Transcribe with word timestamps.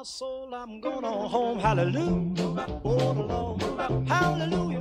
my 0.00 0.04
soul, 0.04 0.48
I'm 0.54 0.80
going 0.80 1.04
on 1.04 1.28
home. 1.28 1.58
Hallelujah. 1.58 2.80
all 2.84 3.12
alone. 3.24 4.06
Hallelujah. 4.06 4.80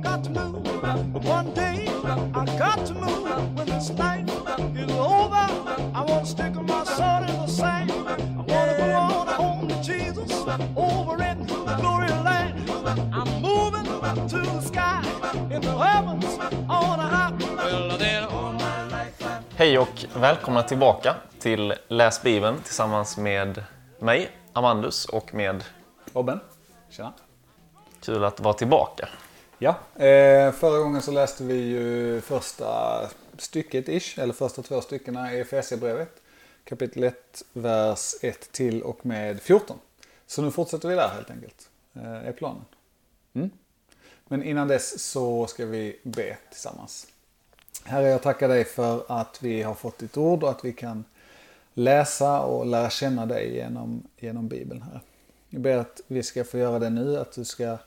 Got 0.00 0.22
to 0.22 0.30
move. 0.30 1.24
One 1.24 1.52
day, 1.52 1.88
I 2.32 2.44
got 2.56 2.86
to 2.86 2.94
move. 2.94 3.56
When 3.56 3.66
this 3.66 3.90
night 3.90 4.28
is 4.76 4.90
over, 4.92 5.46
I 5.98 6.04
want 6.06 6.26
to 6.26 6.30
stick 6.30 6.54
my 6.54 6.84
sword 6.84 7.28
in 7.30 7.36
the 7.42 7.46
sand. 7.48 7.90
I 7.90 8.42
want 8.52 8.70
to 8.70 8.76
go 8.78 8.88
on 8.92 9.26
home 9.26 9.68
to 9.68 9.82
Jesus 9.82 10.30
over 10.76 11.16
in 11.24 11.38
the 11.68 11.76
glory 11.80 12.10
land. 12.28 12.70
I'm 13.18 13.42
moving 13.42 13.84
to 14.28 14.38
the 14.38 14.60
sky 14.60 15.02
in 15.50 15.60
the 15.60 15.76
heavens 15.76 16.38
on 16.68 17.00
a 17.00 17.08
high. 17.14 17.32
Well, 17.56 17.98
then 17.98 18.24
all 18.24 18.52
my 18.52 18.88
life 18.90 19.42
Hej 19.56 19.78
och 19.78 20.04
välkomna 20.16 20.62
tillbaka 20.62 21.14
till 21.38 21.74
Läs 21.88 22.22
Bibeln 22.22 22.58
tillsammans 22.62 23.16
med 23.16 23.62
mig, 23.98 24.30
Amandus, 24.54 25.04
och 25.04 25.34
med 25.34 25.64
Robin, 26.12 26.38
tjena. 26.90 27.12
kul 28.00 28.24
att 28.24 28.40
vara 28.40 28.54
tillbaka. 28.54 29.08
Ja, 29.58 29.70
eh, 29.94 30.52
förra 30.52 30.78
gången 30.78 31.02
så 31.02 31.10
läste 31.10 31.44
vi 31.44 31.54
ju 31.54 32.20
första 32.20 33.00
stycket 33.38 33.88
ish, 33.88 34.18
eller 34.18 34.34
första 34.34 34.62
två 34.62 34.80
styckena 34.80 35.34
i 35.34 35.40
Efesierbrevet. 35.40 36.22
Kapitel 36.64 37.02
1, 37.04 37.42
vers 37.52 38.14
1 38.22 38.52
till 38.52 38.82
och 38.82 39.06
med 39.06 39.42
14. 39.42 39.78
Så 40.26 40.42
nu 40.42 40.50
fortsätter 40.50 40.88
vi 40.88 40.94
där 40.94 41.08
helt 41.08 41.30
enkelt, 41.30 41.68
eh, 41.94 42.28
är 42.28 42.32
planen. 42.32 42.64
Mm. 43.34 43.50
Men 44.28 44.42
innan 44.42 44.68
dess 44.68 45.02
så 45.02 45.46
ska 45.46 45.66
vi 45.66 46.00
be 46.02 46.36
tillsammans. 46.50 47.06
Herre, 47.84 48.08
jag 48.08 48.22
tackar 48.22 48.48
dig 48.48 48.64
för 48.64 49.04
att 49.08 49.42
vi 49.42 49.62
har 49.62 49.74
fått 49.74 49.98
ditt 49.98 50.16
ord 50.16 50.42
och 50.42 50.50
att 50.50 50.64
vi 50.64 50.72
kan 50.72 51.04
läsa 51.74 52.40
och 52.42 52.66
lära 52.66 52.90
känna 52.90 53.26
dig 53.26 53.54
genom, 53.54 54.02
genom 54.16 54.48
Bibeln. 54.48 54.82
Här. 54.82 55.00
Jag 55.48 55.62
ber 55.62 55.76
att 55.76 56.00
vi 56.06 56.22
ska 56.22 56.44
få 56.44 56.58
göra 56.58 56.78
det 56.78 56.90
nu, 56.90 57.16
att 57.16 57.32
du 57.32 57.44
ska 57.44 57.78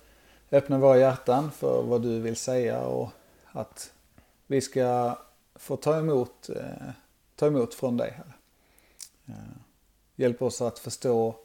öppna 0.52 0.78
våra 0.78 0.98
hjärtan 0.98 1.52
för 1.52 1.84
vad 1.84 2.02
du 2.02 2.20
vill 2.20 2.36
säga 2.36 2.82
och 2.82 3.10
att 3.46 3.94
vi 4.48 4.62
ska 4.62 5.18
få 5.56 5.78
ta 5.78 6.00
emot, 6.00 6.50
eh, 6.50 6.90
ta 7.36 7.48
emot 7.48 7.74
från 7.74 7.98
dig, 7.98 8.12
Herre. 8.12 8.34
Eh, 9.26 9.58
hjälp 10.16 10.42
oss 10.42 10.62
att 10.62 10.80
förstå 10.80 11.36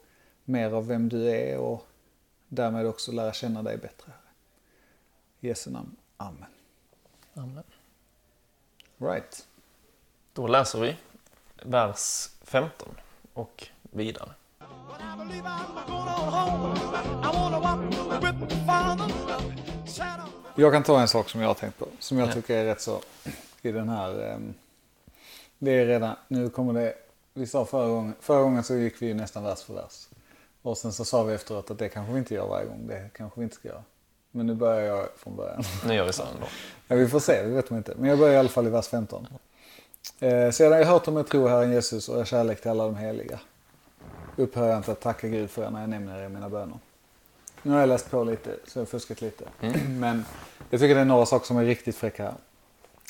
mer 0.45 0.71
av 0.71 0.87
vem 0.87 1.09
du 1.09 1.29
är 1.29 1.57
och 1.57 1.85
därmed 2.47 2.85
också 2.85 3.11
lära 3.11 3.33
känna 3.33 3.63
dig 3.63 3.77
bättre. 3.77 4.11
I 5.39 5.47
Jesu 5.47 5.71
namn. 5.71 5.95
Amen. 6.17 6.49
Amen. 7.33 7.63
Right. 8.97 9.47
Då 10.33 10.47
läser 10.47 10.79
vi 10.79 10.95
vers 11.65 12.29
15 12.43 12.87
och 13.33 13.67
vidare. 13.81 14.29
Jag 20.55 20.73
kan 20.73 20.83
ta 20.83 21.01
en 21.01 21.07
sak 21.07 21.29
som 21.29 21.41
jag 21.41 21.47
har 21.47 21.53
tänkt 21.53 21.77
på. 21.79 21.87
Som 21.99 22.17
jag 22.17 22.27
Ja. 22.29 22.33
tycker 22.33 22.57
är 22.57 22.65
rätt 22.65 22.81
så 22.81 22.99
i 23.61 23.71
den 23.71 23.89
här. 23.89 24.23
ehm, 24.33 24.53
det 25.57 25.71
är 25.71 25.85
redan, 25.85 26.15
nu 26.27 26.49
kommer 26.49 26.73
det. 26.81 26.93
Vi 27.33 27.47
sa 27.47 27.65
förra 27.65 27.87
gången, 27.87 28.13
förra 28.19 28.41
gången 28.41 28.63
så 28.63 28.75
gick 28.75 29.01
vi 29.01 29.05
ju 29.07 29.13
nästan 29.13 29.43
vers 29.43 29.61
för 29.61 29.73
vers. 29.73 30.07
Och 30.61 30.77
sen 30.77 30.93
så 30.93 31.05
sa 31.05 31.23
vi 31.23 31.33
efteråt 31.33 31.71
att 31.71 31.79
det 31.79 31.89
kanske 31.89 32.13
vi 32.13 32.19
inte 32.19 32.33
gör 32.33 32.47
varje 32.47 32.65
gång. 32.65 32.87
Det 32.87 33.09
kanske 33.13 33.39
vi 33.39 33.43
inte 33.43 33.55
ska 33.55 33.67
göra. 33.67 33.83
Men 34.31 34.47
nu 34.47 34.53
börjar 34.53 34.81
jag 34.81 35.07
från 35.17 35.35
början. 35.35 35.63
Nu 35.87 35.93
gör 35.93 36.05
vi 36.05 36.13
så 36.13 36.23
ändå. 36.23 36.47
Ja, 36.87 36.95
vi 36.95 37.07
får 37.07 37.19
se, 37.19 37.41
det 37.43 37.49
vet 37.49 37.69
man 37.69 37.77
inte. 37.77 37.93
Men 37.97 38.09
jag 38.09 38.19
börjar 38.19 38.33
i 38.33 38.37
alla 38.37 38.49
fall 38.49 38.67
i 38.67 38.69
vers 38.69 38.87
15. 38.87 39.27
Eh, 40.19 40.51
sedan 40.51 40.79
jag 40.79 40.85
hört 40.85 41.07
om 41.07 41.17
er 41.17 41.23
tro 41.23 41.47
Herren 41.47 41.71
Jesus 41.71 42.09
och 42.09 42.19
er 42.19 42.25
kärlek 42.25 42.61
till 42.61 42.71
alla 42.71 42.83
de 42.83 42.95
heliga 42.95 43.39
upphör 44.35 44.67
jag 44.67 44.77
inte 44.77 44.91
att 44.91 45.01
tacka 45.01 45.27
Gud 45.27 45.49
för 45.49 45.65
er 45.65 45.69
när 45.69 45.81
jag 45.81 45.89
nämner 45.89 46.19
er 46.19 46.25
i 46.25 46.29
mina 46.29 46.49
böner. 46.49 46.79
Nu 47.61 47.71
har 47.71 47.79
jag 47.79 47.89
läst 47.89 48.11
på 48.11 48.23
lite, 48.23 48.55
så 48.67 48.79
jag 48.79 48.81
har 48.81 48.85
fuskat 48.85 49.21
lite. 49.21 49.45
Men 49.89 50.25
jag 50.69 50.79
tycker 50.79 50.95
det 50.95 51.01
är 51.01 51.05
några 51.05 51.25
saker 51.25 51.45
som 51.45 51.57
är 51.57 51.65
riktigt 51.65 51.95
fräcka 51.95 52.23
här. 52.23 52.33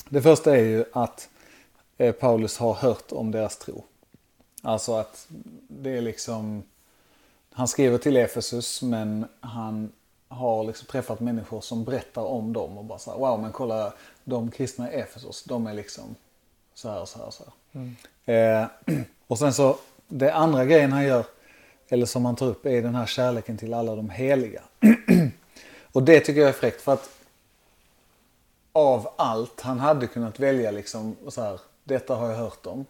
Det 0.10 0.22
första 0.22 0.58
är 0.58 0.64
ju 0.64 0.86
att 0.94 1.30
eh, 1.98 2.12
Paulus 2.12 2.58
har 2.58 2.74
hört 2.74 3.12
om 3.12 3.32
deras 3.32 3.58
tro. 3.58 3.84
Alltså 4.62 4.94
att 4.96 5.28
det 5.68 5.98
är 5.98 6.02
liksom... 6.02 6.64
Han 7.54 7.68
skriver 7.68 7.98
till 7.98 8.18
Efesus 8.18 8.82
men 8.82 9.26
han 9.40 9.92
har 10.28 10.64
liksom 10.64 10.88
träffat 10.88 11.20
människor 11.20 11.62
som 11.62 11.84
berättar 11.84 12.22
om 12.22 12.54
dem 12.54 12.78
och 12.78 12.86
bara 12.86 13.00
så 13.00 13.12
här, 13.12 13.18
wow 13.18 13.42
men 13.42 13.52
kolla 13.52 13.94
de 14.24 14.52
kristna 14.52 14.94
i 14.94 14.96
Efesos, 14.96 15.44
de 15.44 15.68
är 15.68 15.74
liksom 15.74 16.16
så 16.82 16.90
här 16.90 17.02
och 17.02 17.10
så 17.10 17.20
här 17.20 17.26
och 17.26 17.34
så 17.34 17.44
här. 17.44 18.62
Eh, 18.62 18.68
och 19.28 19.40
sen 19.40 19.54
så, 19.54 19.78
det 20.08 20.34
andra 20.34 20.66
grejen 20.66 20.92
han 20.92 21.04
gör, 21.04 21.26
eller 21.90 22.06
som 22.06 22.26
han 22.26 22.36
tar 22.36 22.46
upp, 22.46 22.66
är 22.66 22.82
den 22.82 22.96
här 22.96 23.06
kärleken 23.06 23.58
till 23.58 23.74
alla 23.74 23.96
de 23.96 24.10
heliga. 24.10 24.62
och 25.92 26.04
det 26.04 26.20
tycker 26.20 26.42
jag 26.42 26.50
är 26.50 26.54
fräckt 26.54 26.82
för 26.82 26.94
att 26.94 27.10
av 28.72 29.10
allt 29.16 29.62
han 29.62 29.80
hade 29.80 30.08
kunnat 30.08 30.40
välja 30.40 30.72
liksom 30.72 31.16
så 31.28 31.42
här, 31.42 31.60
detta 31.84 32.16
har 32.16 32.30
jag 32.30 32.38
hört 32.38 32.66
om. 32.66 32.86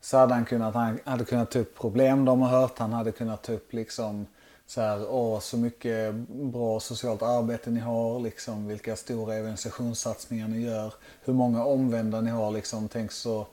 Så 0.00 0.16
hade 0.16 0.34
han 0.34 0.44
kunnat, 0.44 0.74
han 0.74 0.98
hade 1.04 1.24
kunnat 1.24 1.50
ta 1.50 1.58
upp 1.58 1.78
problem 1.78 2.24
de 2.24 2.40
har 2.40 2.60
hört. 2.60 2.78
Han 2.78 2.92
hade 2.92 3.12
kunnat 3.12 3.42
ta 3.42 3.52
upp 3.52 3.72
liksom 3.72 4.26
så 4.68 4.80
här, 4.80 5.10
åh 5.10 5.40
så 5.40 5.56
mycket 5.56 6.14
bra 6.28 6.80
socialt 6.80 7.22
arbete 7.22 7.70
ni 7.70 7.80
har, 7.80 8.20
liksom 8.20 8.66
vilka 8.66 8.96
stora 8.96 9.34
evangelisationssatsningar 9.34 10.48
ni 10.48 10.60
gör. 10.60 10.94
Hur 11.24 11.32
många 11.32 11.64
omvända 11.64 12.20
ni 12.20 12.30
har, 12.30 12.50
liksom 12.50 12.88
tänk 12.88 13.12
så 13.12 13.46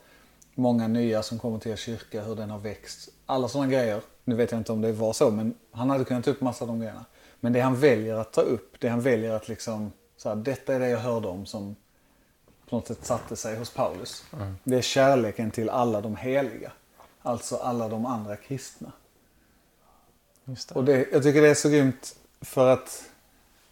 många 0.54 0.88
nya 0.88 1.22
som 1.22 1.38
kommer 1.38 1.58
till 1.58 1.72
er 1.72 1.76
kyrka, 1.76 2.22
hur 2.22 2.36
den 2.36 2.50
har 2.50 2.58
växt. 2.58 3.08
Alla 3.26 3.48
sådana 3.48 3.70
grejer. 3.70 4.00
Nu 4.24 4.34
vet 4.34 4.50
jag 4.50 4.60
inte 4.60 4.72
om 4.72 4.80
det 4.80 4.92
var 4.92 5.12
så, 5.12 5.30
men 5.30 5.54
han 5.70 5.90
hade 5.90 6.04
kunnat 6.04 6.24
ta 6.24 6.30
upp 6.30 6.40
massa 6.40 6.64
av 6.64 6.68
de 6.68 6.80
grejerna. 6.80 7.04
Men 7.40 7.52
det 7.52 7.60
han 7.60 7.76
väljer 7.76 8.14
att 8.14 8.32
ta 8.32 8.40
upp, 8.40 8.80
det 8.80 8.88
han 8.88 9.00
väljer 9.00 9.32
att 9.32 9.48
liksom, 9.48 9.92
så 10.16 10.28
här, 10.28 10.36
detta 10.36 10.74
är 10.74 10.80
det 10.80 10.88
jag 10.88 10.98
hörde 10.98 11.28
om 11.28 11.46
som 11.46 11.76
på 12.68 12.76
något 12.76 12.86
sätt 12.86 13.06
satte 13.06 13.36
sig 13.36 13.56
hos 13.56 13.70
Paulus. 13.70 14.24
Det 14.64 14.76
är 14.76 14.82
kärleken 14.82 15.50
till 15.50 15.70
alla 15.70 16.00
de 16.00 16.16
heliga. 16.16 16.72
Alltså 17.22 17.56
alla 17.56 17.88
de 17.88 18.06
andra 18.06 18.36
kristna. 18.36 18.92
Just 20.46 20.68
det. 20.68 20.74
Och 20.74 20.84
det, 20.84 21.06
jag 21.12 21.22
tycker 21.22 21.42
det 21.42 21.48
är 21.48 21.54
så 21.54 21.68
grymt 21.68 22.16
för 22.40 22.68
att 22.68 23.10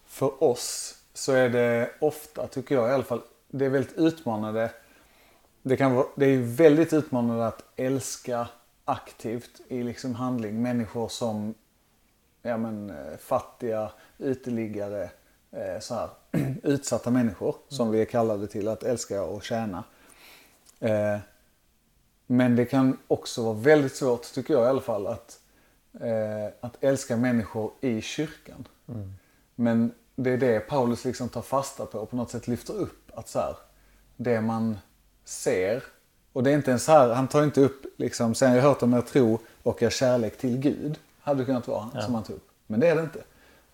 för 0.06 0.42
oss 0.44 0.98
så 1.14 1.32
är 1.32 1.48
det 1.48 1.90
ofta, 2.00 2.46
tycker 2.46 2.74
jag 2.74 2.88
i 2.88 2.92
alla 2.92 3.04
fall, 3.04 3.22
det 3.48 3.64
är 3.64 3.70
väldigt 3.70 3.96
utmanande. 3.96 4.70
Det, 5.62 5.76
kan 5.76 5.94
vara, 5.94 6.06
det 6.16 6.26
är 6.26 6.38
väldigt 6.38 6.92
utmanande 6.92 7.46
att 7.46 7.64
älska 7.76 8.48
aktivt 8.84 9.60
i 9.68 9.82
liksom 9.82 10.14
handling 10.14 10.62
människor 10.62 11.08
som 11.08 11.54
ja, 12.42 12.56
men, 12.56 12.90
eh, 12.90 13.16
fattiga, 13.18 13.90
uteliggare, 14.18 15.10
eh, 15.50 15.80
så 15.80 15.94
här, 15.94 16.08
utsatta 16.62 17.10
människor 17.10 17.56
som 17.68 17.90
vi 17.90 18.00
är 18.00 18.04
kallade 18.04 18.46
till 18.46 18.68
att 18.68 18.82
älska 18.82 19.22
och 19.22 19.44
tjäna. 19.44 19.84
Eh, 20.80 21.18
men 22.26 22.56
det 22.56 22.64
kan 22.64 22.98
också 23.08 23.42
vara 23.42 23.54
väldigt 23.54 23.96
svårt, 23.96 24.32
tycker 24.34 24.54
jag 24.54 24.64
i 24.64 24.68
alla 24.68 24.80
fall, 24.80 25.06
att, 25.06 25.40
eh, 26.00 26.52
att 26.60 26.76
älska 26.80 27.16
människor 27.16 27.72
i 27.80 28.00
kyrkan. 28.00 28.68
Men 29.54 29.92
det 30.16 30.30
är 30.30 30.38
det 30.38 30.60
Paulus 30.60 31.04
liksom 31.04 31.28
tar 31.28 31.42
fasta 31.42 31.86
på 31.86 31.98
och 31.98 32.10
på 32.10 32.16
något 32.16 32.30
sätt 32.30 32.48
lyfter 32.48 32.74
upp. 32.74 33.10
Att 33.14 33.28
så 33.28 33.38
här, 33.38 33.56
det 34.16 34.40
man 34.40 34.78
ser, 35.24 35.82
och 36.32 36.42
det 36.42 36.50
är 36.50 36.54
inte 36.54 36.70
ens 36.70 36.88
här, 36.88 37.14
han 37.14 37.28
tar 37.28 37.44
inte 37.44 37.60
upp 37.60 37.84
liksom, 37.96 38.34
sen 38.34 38.54
jag 38.54 38.62
hört 38.62 38.82
om 38.82 38.94
er 38.94 39.00
tro 39.00 39.38
och 39.62 39.82
er 39.82 39.90
kärlek 39.90 40.38
till 40.38 40.58
Gud, 40.58 40.98
hade 41.20 41.44
kunnat 41.44 41.68
vara 41.68 42.02
som 42.02 42.14
han 42.14 42.24
tog 42.24 42.36
upp. 42.36 42.48
Men 42.66 42.80
det 42.80 42.88
är 42.88 42.96
det 42.96 43.02
inte. 43.02 43.22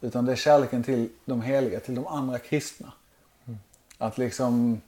Utan 0.00 0.24
det 0.24 0.32
är 0.32 0.36
kärleken 0.36 0.82
till 0.82 1.08
de 1.24 1.42
heliga, 1.42 1.80
till 1.80 1.94
de 1.94 2.06
andra 2.06 2.38
kristna. 2.38 2.92
Att 3.98 4.18
liksom, 4.18 4.80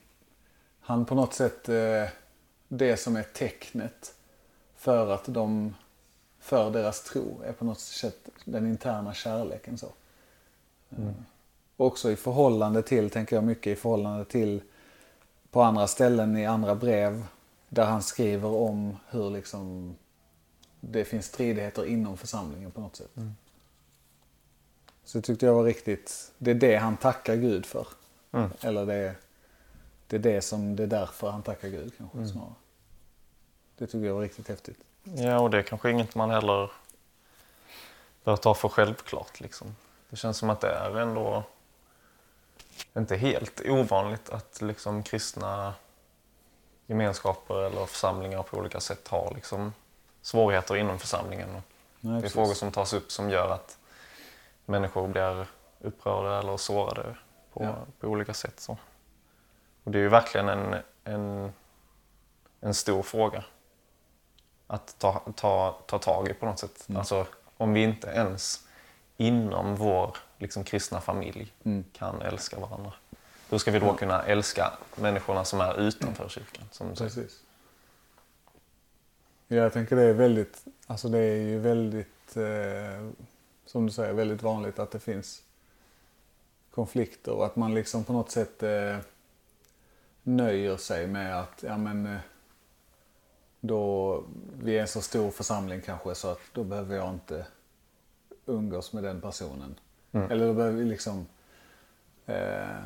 han 0.81 1.05
på 1.05 1.15
något 1.15 1.33
sätt, 1.33 1.69
eh, 1.69 2.09
det 2.67 2.97
som 2.97 3.15
är 3.15 3.23
tecknet 3.23 4.13
för 4.75 5.11
att 5.11 5.23
de, 5.25 5.75
för 6.43 6.71
deras 6.71 7.03
tro 7.03 7.41
är 7.45 7.53
på 7.53 7.65
något 7.65 7.79
sätt 7.79 8.29
den 8.45 8.67
interna 8.67 9.13
kärleken 9.13 9.77
så. 9.77 9.87
Mm. 10.97 11.13
Också 11.77 12.11
i 12.11 12.15
förhållande 12.15 12.81
till, 12.81 13.09
tänker 13.09 13.35
jag 13.35 13.43
mycket 13.43 13.67
i 13.67 13.75
förhållande 13.75 14.25
till 14.25 14.61
på 15.51 15.61
andra 15.61 15.87
ställen 15.87 16.37
i 16.37 16.45
andra 16.45 16.75
brev 16.75 17.23
där 17.69 17.85
han 17.85 18.03
skriver 18.03 18.49
om 18.49 18.97
hur 19.09 19.29
liksom 19.29 19.95
det 20.79 21.05
finns 21.05 21.25
stridigheter 21.25 21.85
inom 21.85 22.17
församlingen 22.17 22.71
på 22.71 22.81
något 22.81 22.95
sätt. 22.95 23.11
Så 25.03 25.17
det 25.17 25.21
tyckte 25.21 25.45
jag 25.45 25.53
var 25.53 25.63
riktigt, 25.63 26.31
det 26.37 26.51
är 26.51 26.55
det 26.55 26.75
han 26.75 26.97
tackar 26.97 27.35
Gud 27.35 27.65
för. 27.65 27.87
Eller 28.61 28.85
det 28.85 28.93
är, 28.93 29.15
det 30.07 30.15
är 30.15 30.19
det 30.19 30.41
som, 30.41 30.75
det 30.75 30.83
är 30.83 30.87
därför 30.87 31.31
han 31.31 31.43
tackar 31.43 31.69
Gud 31.69 31.93
kanske 31.97 32.27
snarare. 32.27 32.53
Det 33.77 33.87
tycker 33.87 34.05
jag 34.05 34.13
var 34.13 34.21
riktigt 34.21 34.47
häftigt. 34.47 34.79
Ja, 35.03 35.39
och 35.39 35.49
det 35.49 35.57
är 35.57 35.61
kanske 35.61 35.91
inget 35.91 36.15
man 36.15 36.29
heller 36.29 36.71
bör 38.23 38.35
ta 38.35 38.53
för 38.53 38.69
självklart. 38.69 39.39
Liksom. 39.39 39.75
Det 40.09 40.15
känns 40.15 40.37
som 40.37 40.49
att 40.49 40.61
det 40.61 40.69
är 40.69 40.97
ändå 40.97 41.43
inte 42.97 43.15
helt 43.15 43.61
ovanligt 43.65 44.29
att 44.29 44.61
liksom 44.61 45.03
kristna 45.03 45.73
gemenskaper 46.85 47.61
eller 47.63 47.85
församlingar 47.85 48.43
på 48.43 48.57
olika 48.57 48.79
sätt 48.79 49.07
har 49.07 49.31
liksom 49.35 49.73
svårigheter 50.21 50.75
inom 50.75 50.99
församlingen. 50.99 51.61
Nej, 51.99 52.21
det 52.21 52.27
är 52.27 52.29
frågor 52.29 52.53
som 52.53 52.71
tas 52.71 52.93
upp 52.93 53.11
som 53.11 53.29
gör 53.29 53.49
att 53.49 53.77
människor 54.65 55.07
blir 55.07 55.47
upprörda 55.79 56.39
eller 56.39 56.57
sårade 56.57 57.15
på, 57.53 57.63
Ja. 57.63 57.75
på 57.99 58.07
olika 58.07 58.33
sätt. 58.33 58.59
Så. 58.59 58.77
Och 59.83 59.91
det 59.91 59.97
är 59.97 60.01
ju 60.01 60.09
verkligen 60.09 60.49
en, 60.49 60.75
en, 61.03 61.53
en 62.59 62.73
stor 62.73 63.03
fråga 63.03 63.43
att 64.67 64.95
ta, 64.99 65.21
ta, 65.35 65.77
ta 65.85 65.99
tag 65.99 66.27
i 66.27 66.33
på 66.33 66.45
något 66.45 66.59
sätt. 66.59 66.85
Mm. 66.89 66.99
Alltså, 66.99 67.27
om 67.57 67.73
vi 67.73 67.83
inte 67.83 68.07
ens 68.07 68.67
inom 69.17 69.75
vår 69.75 70.17
liksom, 70.37 70.63
kristna 70.63 71.01
familj 71.01 71.53
Mm. 71.63 71.85
kan 71.93 72.21
älska 72.21 72.59
varandra. 72.59 72.93
Hur 73.49 73.57
ska 73.57 73.71
vi 73.71 73.79
då 73.79 73.93
kunna 73.93 74.23
älska 74.23 74.73
människorna 74.95 75.45
som 75.45 75.61
är 75.61 75.79
utanför 75.79 76.29
kyrkan? 76.29 76.63
Som? 76.71 76.95
Precis. 76.95 77.39
Ja, 79.47 79.55
jag 79.57 79.73
tänker 79.73 79.95
det 79.95 80.03
är 80.03 80.13
väldigt, 80.13 80.65
alltså 80.87 81.09
det 81.09 81.17
är 81.19 81.37
ju 81.41 81.59
väldigt, 81.59 82.37
eh, 82.37 83.09
som 83.65 83.85
du 83.85 83.91
säger, 83.91 84.13
väldigt 84.13 84.41
vanligt 84.41 84.79
att 84.79 84.91
det 84.91 84.99
finns 84.99 85.41
konflikter 86.71 87.31
och 87.31 87.45
att 87.45 87.55
man 87.55 87.73
liksom 87.73 88.03
på 88.03 88.13
något 88.13 88.31
sätt 88.31 88.63
eh, 88.63 88.97
nöjer 90.23 90.77
sig 90.77 91.07
med 91.07 91.39
att, 91.39 91.63
ja 91.63 91.77
men 91.77 92.05
eh, 92.05 92.19
då, 93.65 94.23
vi 94.59 94.77
är 94.77 94.81
en 94.81 94.87
så 94.87 95.01
stor 95.01 95.31
församling 95.31 95.81
kanske 95.81 96.15
så 96.15 96.27
att 96.27 96.39
då 96.53 96.63
behöver 96.63 96.95
jag 96.95 97.09
inte 97.13 97.45
umgås 98.45 98.93
med 98.93 99.03
den 99.03 99.21
personen. 99.21 99.75
Eller 100.11 100.47
då 100.47 100.53
behöver 100.53 100.77
vi 100.77 100.85
liksom 100.85 101.25
eh, 102.25 102.79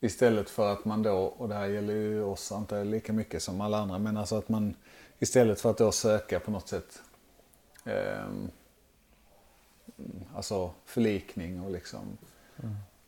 Istället 0.00 0.50
för 0.50 0.72
att 0.72 0.84
man 0.84 1.02
då, 1.02 1.16
och 1.16 1.48
det 1.48 1.54
här 1.54 1.66
gäller 1.66 1.94
ju 1.94 2.22
oss 2.22 2.52
inte 2.52 2.84
lika 2.84 3.12
mycket 3.12 3.42
som 3.42 3.60
alla 3.60 3.78
andra, 3.78 3.98
men 3.98 4.16
alltså 4.16 4.36
att 4.36 4.48
man 4.48 4.74
istället 5.18 5.60
för 5.60 5.70
att 5.70 5.78
då 5.78 5.92
söka 5.92 6.40
på 6.40 6.50
något 6.50 6.68
sätt 6.68 7.02
ehm, 7.84 8.50
alltså 10.34 10.70
förlikning 10.84 11.60
och 11.60 11.70
liksom 11.70 12.18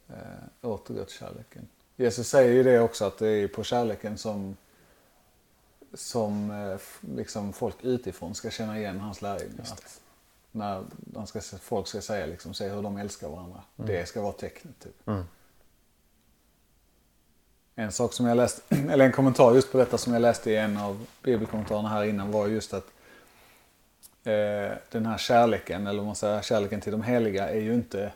eh, 0.09 0.15
återgå 0.63 1.05
till 1.05 1.19
kärleken. 1.19 1.69
Jesus 1.97 2.29
säger 2.29 2.53
ju 2.53 2.63
det 2.63 2.81
också 2.81 3.05
att 3.05 3.19
det 3.19 3.29
är 3.29 3.49
på 3.49 3.65
kärleken 3.65 4.19
som 4.19 4.57
som 5.95 6.51
eh, 6.51 6.79
liksom 7.17 7.53
folk 7.53 7.77
utifrån 7.83 8.35
ska 8.35 8.51
känna 8.51 8.79
igen 8.79 9.01
hans 9.01 9.23
lärjungar. 9.23 9.67
När 10.53 10.85
de 10.97 11.27
ska, 11.27 11.41
folk 11.41 11.87
ska 11.87 12.01
säga 12.01 12.27
liksom, 12.27 12.55
se 12.55 12.69
hur 12.69 12.83
de 12.83 12.97
älskar 12.97 13.29
varandra. 13.29 13.63
Det 13.77 14.09
ska 14.09 14.23
vara 14.23 14.33
tecknet. 14.33 14.81
Typ. 14.81 15.09
Mm. 15.09 15.25
En 17.75 17.93
sak 17.93 18.13
som 18.13 18.27
jag 18.27 18.37
läste, 18.37 18.77
eller 18.91 19.05
en 19.05 19.13
kommentar 19.13 19.55
just 19.55 19.73
på 19.73 19.79
detta 19.79 19.99
som 19.99 20.13
jag 20.13 20.23
läste 20.23 20.51
i 20.51 20.57
en 20.57 20.77
av 20.77 21.07
bibelkommentarerna 21.23 21.89
här 21.89 22.05
innan 22.05 22.33
var 22.33 22.47
just 22.47 22.75
att 22.75 22.87
eh, 24.25 24.77
den 24.91 25.07
här 25.07 25.19
kärleken, 25.19 25.87
eller 25.87 26.03
man 26.03 26.17
säger 26.17 26.43
kärleken 26.43 26.81
till 26.81 26.93
de 26.93 27.03
heliga, 27.03 27.49
är 27.49 27.61
ju 27.61 27.75
inte, 27.75 28.13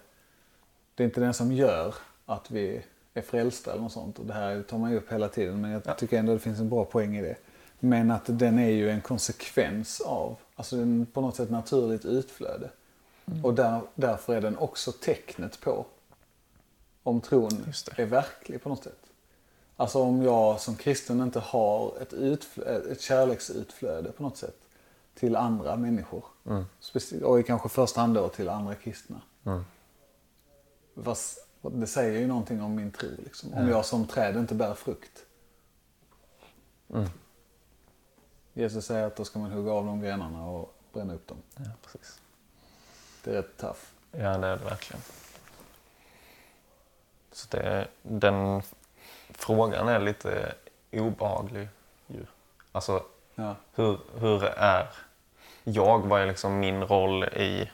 det 0.94 1.02
är 1.02 1.04
inte 1.04 1.20
den 1.20 1.34
som 1.34 1.52
gör 1.52 1.94
att 2.26 2.50
vi 2.50 2.82
är 3.14 3.22
frälsta 3.22 3.72
eller 3.72 3.82
något 3.82 3.92
sånt. 3.92 4.18
Och 4.18 4.26
det 4.26 4.34
här 4.34 4.62
tar 4.62 4.78
man 4.78 4.90
ju 4.90 4.96
upp 4.96 5.12
hela 5.12 5.28
tiden, 5.28 5.60
men 5.60 5.70
jag 5.70 5.98
tycker 5.98 6.18
ändå 6.18 6.32
det 6.32 6.38
finns 6.38 6.60
en 6.60 6.68
bra 6.68 6.84
poäng 6.84 7.16
i 7.16 7.22
det. 7.22 7.36
Men 7.84 8.10
att 8.10 8.22
den 8.26 8.58
är 8.58 8.70
ju 8.70 8.90
en 8.90 9.00
konsekvens 9.00 10.00
av, 10.00 10.36
alltså 10.54 10.76
en 10.76 11.06
på 11.12 11.20
något 11.20 11.36
sätt 11.36 11.50
naturligt 11.50 12.04
utflöde. 12.04 12.70
Och 13.42 13.54
där, 13.54 13.80
därför 13.94 14.34
är 14.34 14.40
den 14.40 14.58
också 14.58 14.92
tecknet 14.92 15.60
på 15.60 15.86
om 17.02 17.20
tron 17.20 17.72
är 17.96 18.06
verklig 18.06 18.62
på 18.62 18.68
något 18.68 18.84
sätt. 18.84 19.00
Alltså 19.76 20.02
om 20.02 20.22
jag 20.22 20.60
som 20.60 20.76
kristen 20.76 21.20
inte 21.20 21.40
har 21.40 21.94
ett, 22.00 22.12
utflöde, 22.12 22.90
ett 22.90 23.00
kärleksutflöde 23.00 24.12
på 24.12 24.22
något 24.22 24.36
sätt 24.36 24.58
till 25.14 25.36
andra 25.36 25.76
människor. 25.76 26.24
Speci- 26.80 27.22
Och 27.22 27.40
i 27.40 27.42
kanske 27.42 27.68
första 27.68 28.00
hand 28.00 28.14
då 28.14 28.28
till 28.28 28.48
andra 28.48 28.74
kristna. 28.74 29.20
Mm. 29.44 29.64
Fast 31.02 31.48
det 31.62 31.86
säger 31.86 32.20
ju 32.20 32.26
någonting 32.26 32.62
om 32.62 32.74
min 32.74 32.90
tro. 32.90 33.08
Liksom. 33.24 33.54
Om 33.54 33.68
jag 33.68 33.84
som 33.84 34.06
träd 34.06 34.36
inte 34.36 34.54
bär 34.54 34.74
frukt. 34.74 35.24
Mm. 36.94 37.08
Jesus 38.54 38.86
säger 38.86 39.06
att 39.06 39.16
då 39.16 39.24
ska 39.24 39.38
man 39.38 39.50
hugga 39.50 39.72
av 39.72 39.84
de 39.86 40.00
grenarna 40.00 40.46
och 40.46 40.74
bränna 40.92 41.14
upp 41.14 41.26
dem. 41.28 41.36
Ja, 41.56 41.70
precis. 41.84 42.20
Det 43.24 43.30
är 43.30 43.34
rätt 43.34 43.56
tough. 43.56 43.78
Ja, 44.10 44.18
det 44.38 44.46
är 44.46 44.56
det 44.56 44.64
verkligen. 44.64 45.02
Så 47.32 47.46
det, 47.56 47.88
den 48.02 48.62
frågan 49.30 49.88
är 49.88 49.98
lite 49.98 50.54
obehaglig 50.92 51.68
ju. 52.06 52.26
Alltså, 52.72 53.02
Ja. 53.34 53.56
hur, 53.74 53.98
hur 54.18 54.44
är 54.44 54.88
jag? 55.64 55.98
Vad 55.98 56.20
är 56.22 56.26
liksom 56.26 56.58
min 56.60 56.84
roll 56.84 57.24
i, 57.24 57.70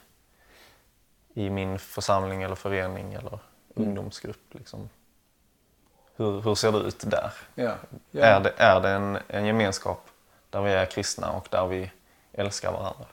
i 1.33 1.49
min 1.49 1.79
församling 1.79 2.43
eller 2.43 2.55
förening 2.55 3.13
eller 3.13 3.39
ungdomsgrupp? 3.73 4.53
Liksom? 4.53 4.89
Hur, 6.15 6.41
hur 6.41 6.55
ser 6.55 6.71
det 6.71 6.77
ut 6.77 6.99
där? 7.11 7.33
Ja. 7.55 7.75
ja. 8.11 8.25
Är 8.25 8.39
det, 8.39 8.53
är 8.57 8.81
det 8.81 8.89
en, 8.89 9.17
en 9.27 9.45
gemenskap 9.45 10.10
där 10.51 10.61
vi 10.61 10.71
är 10.71 10.85
kristna 10.85 11.31
och 11.31 11.47
där 11.51 11.67
vi 11.67 11.91
älskar 12.33 12.71
varandra? 12.71 13.05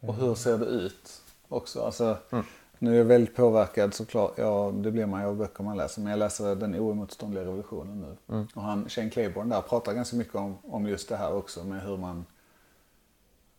Och 0.00 0.14
hur 0.14 0.34
ser 0.34 0.58
det 0.58 0.66
ut 0.66 1.22
också? 1.48 1.82
Alltså, 1.82 2.18
Mm. 2.30 2.44
Nu 2.82 2.94
är 2.94 2.98
jag 2.98 3.04
väldigt 3.04 3.36
påverkad 3.36 3.94
såklart. 3.94 4.32
Ja, 4.36 4.72
det 4.74 4.90
blir 4.90 5.06
man 5.06 5.20
ju 5.20 5.26
av 5.26 5.36
böcker 5.36 5.64
man 5.64 5.76
läser. 5.76 6.00
Men 6.00 6.10
jag 6.10 6.18
läser 6.18 6.56
Den 6.56 6.74
oemotståndliga 6.74 7.44
revolutionen 7.44 8.00
nu. 8.00 8.34
Mm. 8.34 8.48
Och 8.54 8.62
han, 8.62 8.88
Shane 8.88 9.10
Claiborne 9.10 9.54
där 9.54 9.62
pratar 9.62 9.94
ganska 9.94 10.16
mycket 10.16 10.34
om, 10.34 10.58
om 10.62 10.86
just 10.86 11.08
det 11.08 11.16
här 11.16 11.32
också. 11.32 11.64
Med 11.64 11.82
hur 11.82 11.96
man... 11.96 12.24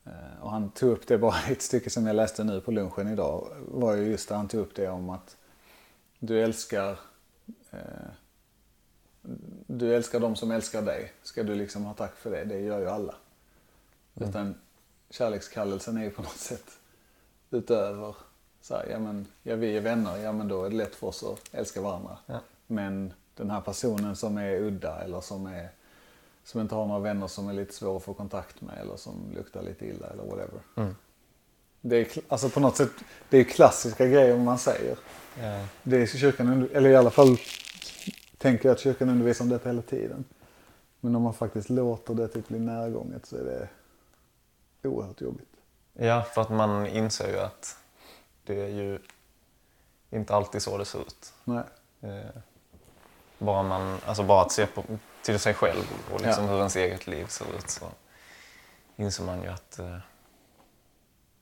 Eh, 0.06 0.44
och 0.44 0.52
han 0.52 0.70
tog 0.70 0.92
upp 0.92 1.08
det 1.08 1.18
bara 1.18 1.36
i 1.50 1.52
ett 1.52 1.62
stycke 1.62 1.90
som 1.90 2.08
jag 2.08 2.16
läste 2.16 2.44
nu 2.44 2.62
på 2.62 2.72
lunchen 2.72 3.08
idag. 3.08 3.48
Var 3.68 3.96
ju 3.96 4.04
just 4.04 4.30
där 4.30 4.36
han 4.36 4.48
tog 4.48 4.62
upp 4.62 4.76
det 4.76 4.90
om 4.90 5.10
att 5.10 5.38
du 6.20 6.44
älskar... 6.44 7.00
Eh, 7.72 7.80
du 9.68 9.96
älskar 9.96 10.20
de 10.20 10.36
som 10.36 10.52
älskar 10.52 10.82
dig. 10.82 11.14
Ska 11.24 11.44
du 11.44 11.56
liksom 11.56 11.86
ha 11.86 11.94
tack 11.94 12.16
för 12.16 12.32
det? 12.32 12.44
Det 12.44 12.60
gör 12.60 12.80
ju 12.80 12.90
alla. 12.90 13.16
Utan 14.16 14.56
kärlekskallelsen 15.10 15.98
är 15.98 16.04
ju 16.04 16.10
på 16.10 16.22
något 16.22 16.38
sätt 16.38 16.66
utöver 17.50 18.16
så 18.62 18.76
här, 18.76 18.88
ja 18.92 19.00
men 19.00 19.28
ja, 19.44 19.56
vi 19.56 19.78
är 19.78 19.82
vänner, 19.82 20.18
ja 20.18 20.32
men 20.32 20.48
då 20.48 20.64
är 20.64 20.70
det 20.70 20.76
lätt 20.76 20.96
för 20.96 21.08
oss 21.08 21.24
att 21.24 21.40
älska 21.52 21.82
varandra. 21.82 22.18
Ja. 22.26 22.40
Men 22.68 23.14
den 23.36 23.52
här 23.52 23.62
personen 23.62 24.16
som 24.16 24.38
är 24.38 24.56
udda 24.56 25.04
eller 25.04 25.22
som, 25.22 25.46
är, 25.46 25.70
som 26.44 26.62
inte 26.62 26.76
har 26.76 26.86
några 26.86 27.00
vänner 27.00 27.28
som 27.28 27.50
är 27.50 27.54
lite 27.54 27.74
svåra 27.74 27.98
att 27.98 28.04
få 28.04 28.14
kontakt 28.14 28.62
med 28.62 28.78
eller 28.82 28.96
som 28.96 29.32
luktar 29.36 29.62
lite 29.62 29.86
illa 29.86 30.08
eller 30.08 30.24
whatever. 30.24 30.60
Mm. 30.76 30.96
Det 31.82 31.98
är 31.98 32.22
alltså 32.28 32.50
på 32.50 32.60
något 32.60 32.78
sätt, 32.78 32.92
det 33.30 33.38
är 33.38 33.44
klassiska 33.44 34.08
grejer 34.08 34.38
man 34.38 34.60
säger. 34.60 34.98
Ja. 35.42 35.66
Det 35.84 36.02
är 36.02 36.06
kyrkan, 36.06 36.70
eller 36.74 36.90
i 36.90 36.96
alla 36.96 37.10
fall 37.10 37.38
tänker 38.42 38.70
jag 38.70 38.74
att 38.74 38.80
kyrkan 38.80 39.10
undervisar 39.10 39.46
om 39.46 39.50
detta 39.50 39.70
hela 39.70 39.82
tiden. 39.82 40.24
Men 41.00 41.16
om 41.16 41.22
man 41.22 41.34
faktiskt 41.34 41.70
låter 41.70 42.14
det 42.14 42.28
typ 42.28 42.48
bli 42.48 42.60
närgånget 42.60 43.26
så 43.26 43.38
är 43.38 43.44
det 43.44 43.68
oerhört 44.88 45.22
jobbigt. 45.22 45.50
Ja, 45.94 46.22
för 46.22 46.42
att 46.42 46.50
man 46.50 46.88
inser 46.88 47.28
ju 47.32 47.40
att 47.40 47.78
det 48.44 48.62
är 48.62 48.68
ju 48.70 49.00
inte 50.10 50.36
alltid 50.36 50.62
så 50.62 50.78
det 50.78 50.86
ser 50.86 51.00
ut. 51.00 51.34
Nej. 51.44 51.64
Eh, 52.02 52.42
bara, 53.38 53.64
man, 53.64 54.00
alltså 54.06 54.24
bara 54.24 54.42
att 54.42 54.52
se 54.52 54.66
på, 54.66 54.84
till 55.22 55.40
sig 55.40 55.54
själv 55.54 55.84
och 56.14 56.22
liksom 56.22 56.44
Ja. 56.46 56.52
hur 56.52 56.58
ens 56.58 56.76
eget 56.76 57.08
liv 57.08 57.26
ser 57.26 57.56
ut 57.58 57.70
så 57.70 57.86
inser 58.96 59.24
man 59.24 59.42
ju 59.42 59.48
att 59.48 59.80
eh, 59.80 59.98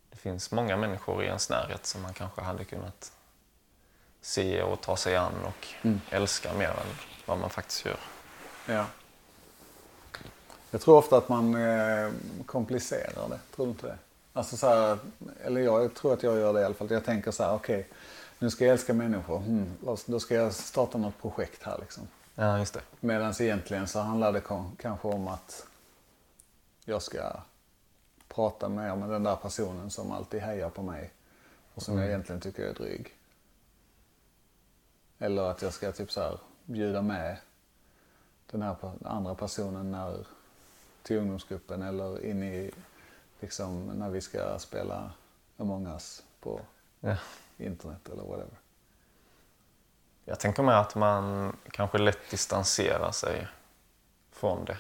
det 0.10 0.18
finns 0.18 0.52
många 0.52 0.78
människor 0.78 1.24
i 1.24 1.26
ens 1.28 1.50
närhet 1.50 1.86
som 1.86 2.02
man 2.02 2.14
kanske 2.14 2.42
hade 2.42 2.64
kunnat 2.66 3.12
se 4.22 4.62
och 4.64 4.82
ta 4.82 4.98
sig 4.98 5.16
an 5.16 5.34
och 5.46 5.68
Mm. 5.86 6.02
älska 6.10 6.54
mer 6.54 6.68
än 6.70 6.76
vad 7.26 7.38
man 7.38 7.50
faktiskt 7.50 7.86
gör. 7.86 7.98
Ja. 8.68 8.86
Jag 10.72 10.82
tror 10.82 10.98
ofta 10.98 11.18
att 11.18 11.30
man 11.30 11.56
eh, 11.56 12.12
komplicerar 12.46 13.30
det. 13.30 13.40
Tror 13.56 13.66
du 13.66 13.72
inte 13.72 13.88
det? 13.88 13.98
Alltså 14.34 14.58
så 14.58 14.68
här, 14.70 14.98
eller 15.44 15.62
jag 15.62 15.94
tror 15.96 16.14
att 16.14 16.24
jag 16.24 16.38
gör 16.38 16.54
det 16.54 16.62
i 16.62 16.64
alla 16.64 16.74
fall. 16.74 16.92
Jag 16.92 17.06
tänker 17.06 17.32
så 17.32 17.44
här, 17.44 17.54
okej, 17.54 17.88
nu 18.40 18.50
ska 18.50 18.66
jag 18.66 18.72
älska 18.74 18.94
människor. 18.94 19.66
Vad- 19.82 20.00
då 20.06 20.20
ska 20.20 20.36
jag 20.36 20.54
starta 20.54 20.98
något 20.98 21.22
projekt 21.22 21.64
här 21.64 21.78
liksom. 21.80 22.08
Ja, 22.36 22.60
just 22.60 22.74
det. 22.74 22.82
Medan 23.00 23.34
egentligen 23.40 23.88
så 23.88 24.00
handlar 24.00 24.32
det 24.32 24.40
kom, 24.42 24.76
kanske 24.82 25.08
om 25.08 25.28
att 25.28 25.66
jag 26.86 27.02
ska 27.02 27.32
prata 28.28 28.70
mer 28.70 28.96
med 28.96 29.10
den 29.10 29.24
där 29.24 29.36
personen 29.36 29.90
som 29.92 30.12
alltid 30.12 30.42
hejar 30.42 30.70
på 30.70 30.82
mig. 30.82 31.12
Och 31.74 31.82
som 31.82 31.98
jag 31.98 32.08
egentligen 32.08 32.42
tycker 32.42 32.64
är 32.64 32.74
dryg. 32.74 33.16
Eller 35.20 35.42
att 35.44 35.62
jag 35.62 35.74
ska 35.74 35.92
typ 35.92 36.12
så 36.12 36.22
här 36.22 36.40
bjuda 36.66 37.02
med 37.02 37.38
den 38.52 38.62
här 38.62 38.76
andra 39.06 39.36
personen 39.36 39.92
när, 39.92 40.28
till 41.04 41.18
ungdomsgruppen 41.18 41.82
eller 41.82 42.26
in 42.26 42.44
i 42.44 42.72
liksom 43.40 43.86
när 43.86 44.10
vi 44.10 44.22
ska 44.22 44.60
spela 44.60 45.12
Among 45.58 45.88
us 45.88 46.24
på 46.40 46.62
Ja. 47.00 47.16
internet 47.58 48.10
eller 48.10 48.24
whatever. 48.24 48.58
Jag 50.26 50.40
tänker 50.40 50.64
mig 50.64 50.76
att 50.76 50.96
man 50.96 51.56
kanske 51.72 51.98
lätt 51.98 52.32
distanserar 52.32 53.12
sig 53.12 53.48
från 54.32 54.66
det. 54.66 54.78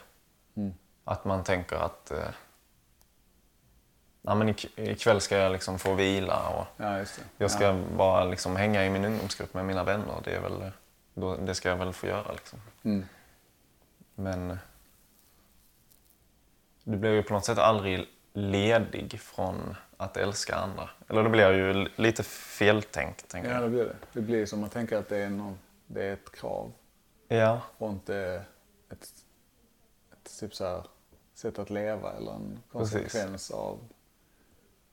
Mm. 0.56 0.74
Att 1.04 1.26
man 1.26 1.44
tänker 1.44 1.76
att 1.76 2.12
eh, 2.12 2.30
Nej, 4.22 4.36
men 4.36 4.50
ik- 4.50 4.72
ikväll 4.76 5.22
ska 5.22 5.38
jag 5.38 5.52
liksom 5.52 5.80
få 5.80 5.94
vila 5.94 6.50
och 6.50 6.66
Ja, 6.84 7.06
jag 7.38 7.52
ska 7.52 7.64
ja. 7.64 7.82
bara 7.98 8.24
liksom 8.24 8.56
hänga 8.56 8.86
i 8.86 8.90
min 8.90 9.06
ungdomsgrupp 9.06 9.54
med 9.54 9.66
mina 9.66 9.84
vänner. 9.84 10.22
Det, 10.24 10.32
är 10.36 10.42
väl, 10.42 10.72
då, 11.14 11.36
det 11.36 11.56
ska 11.56 11.70
jag 11.70 11.78
väl 11.78 11.94
få 11.94 12.08
göra. 12.08 12.32
Liksom. 12.32 12.60
Mm. 12.84 13.06
Men 14.16 14.58
du 16.84 16.98
blir 16.98 17.12
ju 17.14 17.24
på 17.24 17.34
något 17.34 17.46
sätt 17.46 17.58
aldrig 17.58 18.06
ledig 18.34 19.20
från 19.22 19.76
att 19.98 20.18
älska 20.18 20.56
andra. 20.56 20.90
Eller 21.08 21.24
det 21.24 21.30
blir 21.30 21.52
ju 21.54 21.88
lite 21.96 22.24
feltänkt, 22.24 23.28
tänker 23.28 23.54
Ja, 23.54 23.62
det 23.62 23.70
blir 23.70 23.86
det. 23.86 23.96
Det 24.14 24.22
blir 24.22 24.46
som 24.46 24.64
att 24.64 24.72
tänka 24.72 25.00
att 25.00 25.10
det 25.10 25.18
är, 25.18 25.30
någon, 25.30 25.60
det 25.88 26.04
är 26.04 26.14
ett 26.14 26.32
krav 26.32 26.72
Ja, 27.28 27.62
och 27.78 27.90
inte 27.90 28.44
ett, 28.92 29.10
ett 30.12 30.40
typ 30.40 30.56
så 30.56 30.66
här, 30.66 30.84
sätt 31.34 31.60
att 31.60 31.70
leva 31.70 32.12
eller 32.12 32.32
en 32.32 32.60
Precis. 32.72 32.94
konsekvens 32.94 33.52
av... 33.52 33.80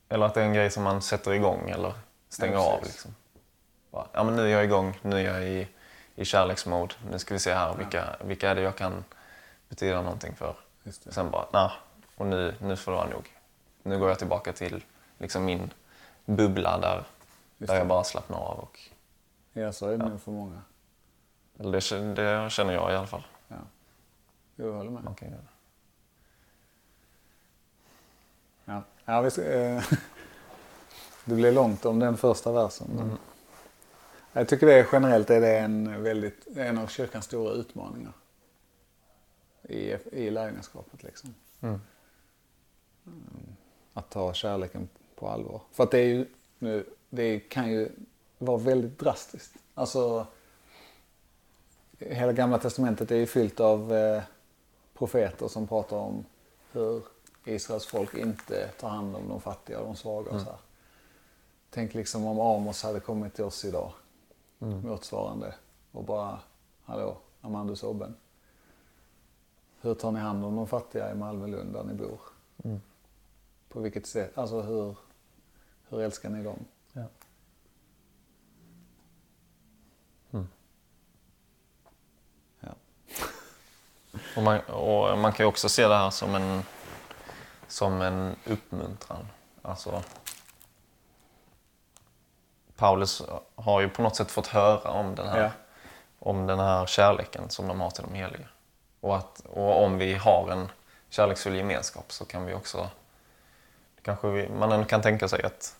eller 0.09 0.25
att 0.25 0.33
det 0.33 0.41
är 0.41 0.45
en 0.45 0.53
grej 0.53 0.69
som 0.71 0.83
man 0.83 1.01
sätter 1.01 1.33
igång 1.33 1.69
eller 1.69 1.93
stänger 2.29 2.53
Ja, 2.53 2.73
av. 2.73 2.83
Liksom. 2.83 3.15
Bara, 3.91 4.07
Ja, 4.13 4.23
men 4.23 4.35
nu 4.35 4.41
är 4.41 4.47
jag 4.47 4.63
igång, 4.63 4.99
nu 5.01 5.15
är 5.19 5.33
jag 5.33 5.43
i, 5.47 5.67
i 6.15 6.25
kärleksmode. 6.25 6.95
Nu 7.11 7.19
ska 7.19 7.33
vi 7.33 7.39
se 7.39 7.53
här, 7.53 7.75
vilka, 7.75 8.15
vilka 8.23 8.49
är 8.49 8.55
det 8.55 8.61
jag 8.61 8.75
kan 8.75 9.03
betyda 9.69 10.01
någonting 10.01 10.35
för? 10.35 10.55
Sen 11.09 11.31
bara, 11.31 11.45
nej, 11.53 11.71
och 12.15 12.25
nu, 12.25 12.55
nu 12.61 12.75
får 12.75 12.91
det 12.91 12.95
vara 12.97 13.09
nog. 13.09 13.33
Nu 13.83 13.99
går 13.99 14.09
jag 14.09 14.17
tillbaka 14.19 14.53
till 14.53 14.83
liksom 15.17 15.45
min 15.45 15.73
bubbla 16.25 16.77
där, 16.79 17.03
där 17.57 17.75
jag 17.75 17.87
bara 17.87 18.03
slappnar 18.03 18.37
av. 18.37 18.59
Och, 18.59 18.79
Ja, 19.53 19.71
så 19.71 19.87
är 19.87 19.97
det 19.97 20.05
nog 20.05 20.21
för 20.21 20.31
många. 20.31 20.61
eller 21.59 21.71
det, 22.15 22.21
det 22.43 22.49
känner 22.49 22.73
jag 22.73 22.91
i 22.91 22.95
alla 22.95 23.07
fall. 23.07 23.23
Ja. 23.47 23.55
Jag 24.55 24.71
håller 24.73 24.91
med. 24.91 25.03
Man 25.03 25.15
kan 25.15 25.29
göra. 25.29 25.41
Ja. 28.67 28.83
Ja, 29.05 29.21
vi 29.21 29.31
ska, 29.31 29.43
eh, 29.43 29.83
det 31.25 31.35
blir 31.35 31.51
långt 31.51 31.85
om 31.85 31.99
den 31.99 32.17
första 32.17 32.51
versen. 32.51 32.87
Mm. 32.91 33.17
Jag 34.33 34.47
tycker 34.47 34.67
det 34.67 34.87
generellt 34.91 35.29
är 35.29 35.41
det 35.41 35.57
en, 35.57 36.03
väldigt, 36.03 36.47
en 36.57 36.77
av 36.77 36.87
kyrkans 36.87 37.25
stora 37.25 37.53
utmaningar. 37.53 38.13
I, 39.63 39.95
i 40.11 40.29
lärjungaskapet 40.29 41.03
liksom. 41.03 41.35
Mm. 41.61 41.81
Mm, 43.05 43.55
Att 43.93 44.09
ta 44.09 44.33
kärleken 44.33 44.89
på 45.15 45.29
allvar. 45.29 45.61
För 45.71 45.83
att 45.83 45.91
det 45.91 45.99
är 45.99 46.05
ju, 46.05 46.25
nu, 46.59 46.85
det 47.09 47.39
kan 47.39 47.71
ju 47.71 47.89
vara 48.37 48.57
väldigt 48.57 48.99
drastiskt. 48.99 49.53
Alltså, 49.73 50.27
hela 51.99 52.33
gamla 52.33 52.57
testamentet 52.57 53.11
är 53.11 53.15
ju 53.15 53.25
fyllt 53.25 53.59
av 53.59 53.93
eh, 53.93 54.23
profeter 54.93 55.47
som 55.47 55.67
pratar 55.67 55.97
om 55.97 56.25
hur 56.71 57.03
Israels 57.47 57.85
folk 57.85 58.13
inte 58.13 58.67
tar 58.67 58.89
hand 58.89 59.15
om 59.15 59.29
de 59.29 59.41
fattiga 59.41 59.79
och 59.79 59.85
de 59.85 59.95
svaga. 59.95 60.31
Och 60.31 60.41
så 60.41 60.45
här. 60.45 60.59
Tänk 61.69 61.93
liksom 61.93 62.25
om 62.25 62.39
Amos 62.39 62.83
hade 62.83 62.99
kommit 62.99 63.33
till 63.33 63.43
oss 63.43 63.65
idag 63.65 63.93
motsvarande 64.59 65.55
och 65.91 66.03
bara, 66.03 66.39
hallå, 66.83 67.17
Amandus 67.41 67.83
Obben. 67.83 68.15
Hur 69.81 69.93
tar 69.93 70.11
ni 70.11 70.19
hand 70.19 70.45
om 70.45 70.55
de 70.55 70.67
fattiga 70.67 71.11
i 71.11 71.15
Malmö-Lund 71.15 71.73
där 71.73 71.83
ni 71.83 71.93
bor? 71.93 72.19
På 73.69 73.79
vilket 73.79 74.05
sätt? 74.05 74.37
Alltså 74.37 74.61
hur, 74.61 74.97
hur 75.89 76.01
älskar 76.01 76.29
ni 76.29 76.43
dem? 76.43 76.65
Ja. 76.93 77.03
Ja. 82.59 82.69
Och 84.37 84.43
man, 84.43 84.59
och 84.59 85.17
man 85.17 85.33
kan 85.33 85.43
ju 85.43 85.47
också 85.47 85.69
se 85.69 85.87
det 85.87 85.95
här 85.95 86.09
som 86.09 86.35
en, 86.35 86.63
som 87.67 88.01
en 88.01 88.35
uppmuntran. 88.45 89.27
Alltså, 89.61 90.03
Paulus 92.75 93.23
har 93.55 93.81
ju 93.81 93.89
på 93.89 94.01
något 94.01 94.15
sätt 94.15 94.31
fått 94.31 94.47
höra 94.47 94.91
om 94.91 95.15
den 95.15 95.27
här, 95.27 95.41
Ja. 95.41 95.49
om 96.19 96.47
den 96.47 96.59
här 96.59 96.85
kärleken 96.85 97.49
som 97.49 97.67
de 97.67 97.81
har 97.81 97.89
till 97.89 98.03
de 98.03 98.13
heliga. 98.13 98.47
Och, 98.99 99.17
att, 99.17 99.39
och 99.39 99.83
om 99.83 99.97
vi 99.97 100.13
har 100.13 100.51
en 100.51 100.71
kärleksfull 101.09 101.55
gemenskap 101.55 102.11
så 102.11 102.25
kan 102.25 102.45
vi 102.45 102.53
också... 102.53 102.89
Kanske 104.01 104.27
vi, 104.27 104.49
man 104.49 104.85
kan 104.85 105.01
tänka 105.01 105.27
sig 105.27 105.43
att 105.43 105.75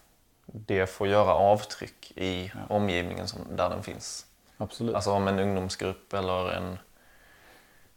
det 0.46 0.88
får 0.88 1.08
göra 1.08 1.34
avtryck 1.34 2.12
i 2.15 2.51
omgivningen 2.70 3.27
som, 3.27 3.39
där 3.56 3.70
den 3.70 3.84
finns. 3.84 4.25
Absolut. 4.58 4.96
Alltså 4.96 5.12
om 5.12 5.27
en 5.27 5.39
ungdomsgrupp 5.39 6.13
eller 6.13 6.51
en 6.51 6.77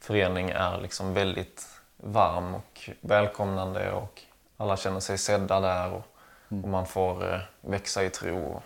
förening 0.01 0.51
är 0.51 0.81
liksom 0.81 1.15
väldigt 1.15 1.80
varm 2.03 2.55
och 2.55 2.91
välkomnande 3.01 3.93
och 3.93 4.23
alla 4.57 4.77
känner 4.77 5.01
sig 5.01 5.19
sedda 5.19 5.61
där 5.61 5.93
och, 5.93 6.03
och 6.49 6.69
man 6.69 6.87
får 6.87 7.35
eh, 7.35 7.41
växa 7.61 8.05
i 8.05 8.11
tro 8.11 8.39
och, 8.45 8.63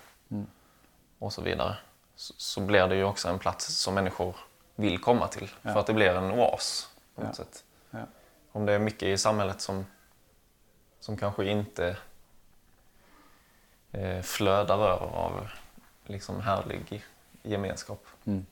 och 1.18 1.32
så 1.32 1.42
vidare. 1.42 1.76
Så, 2.16 2.34
så 2.36 2.60
blir 2.60 2.86
det 2.88 2.96
ju 2.96 3.04
också 3.04 3.28
en 3.28 3.38
plats 3.38 3.66
som 3.66 3.94
människor 3.94 4.36
vill 4.74 4.98
komma 4.98 5.28
till 5.28 5.48
för 5.48 5.76
att 5.80 5.86
det 5.86 5.94
blir 5.94 6.10
en 6.14 6.30
oas 6.32 6.88
på 7.14 7.20
något 7.22 7.38
Ja. 7.38 7.44
sätt. 7.44 7.64
ja. 7.90 7.98
Om 8.52 8.66
det 8.66 8.72
är 8.72 8.78
mycket 8.78 9.02
i 9.02 9.18
samhället 9.18 9.60
som, 9.60 9.86
som 11.00 11.16
kanske 11.16 11.44
inte 11.44 11.96
eh, 13.92 14.22
flödar 14.22 14.78
över 14.78 15.06
av 15.06 15.48
liksom 16.04 16.40
härlig 16.40 17.04
gemenskap 17.42 18.06
Mm. 18.26 18.46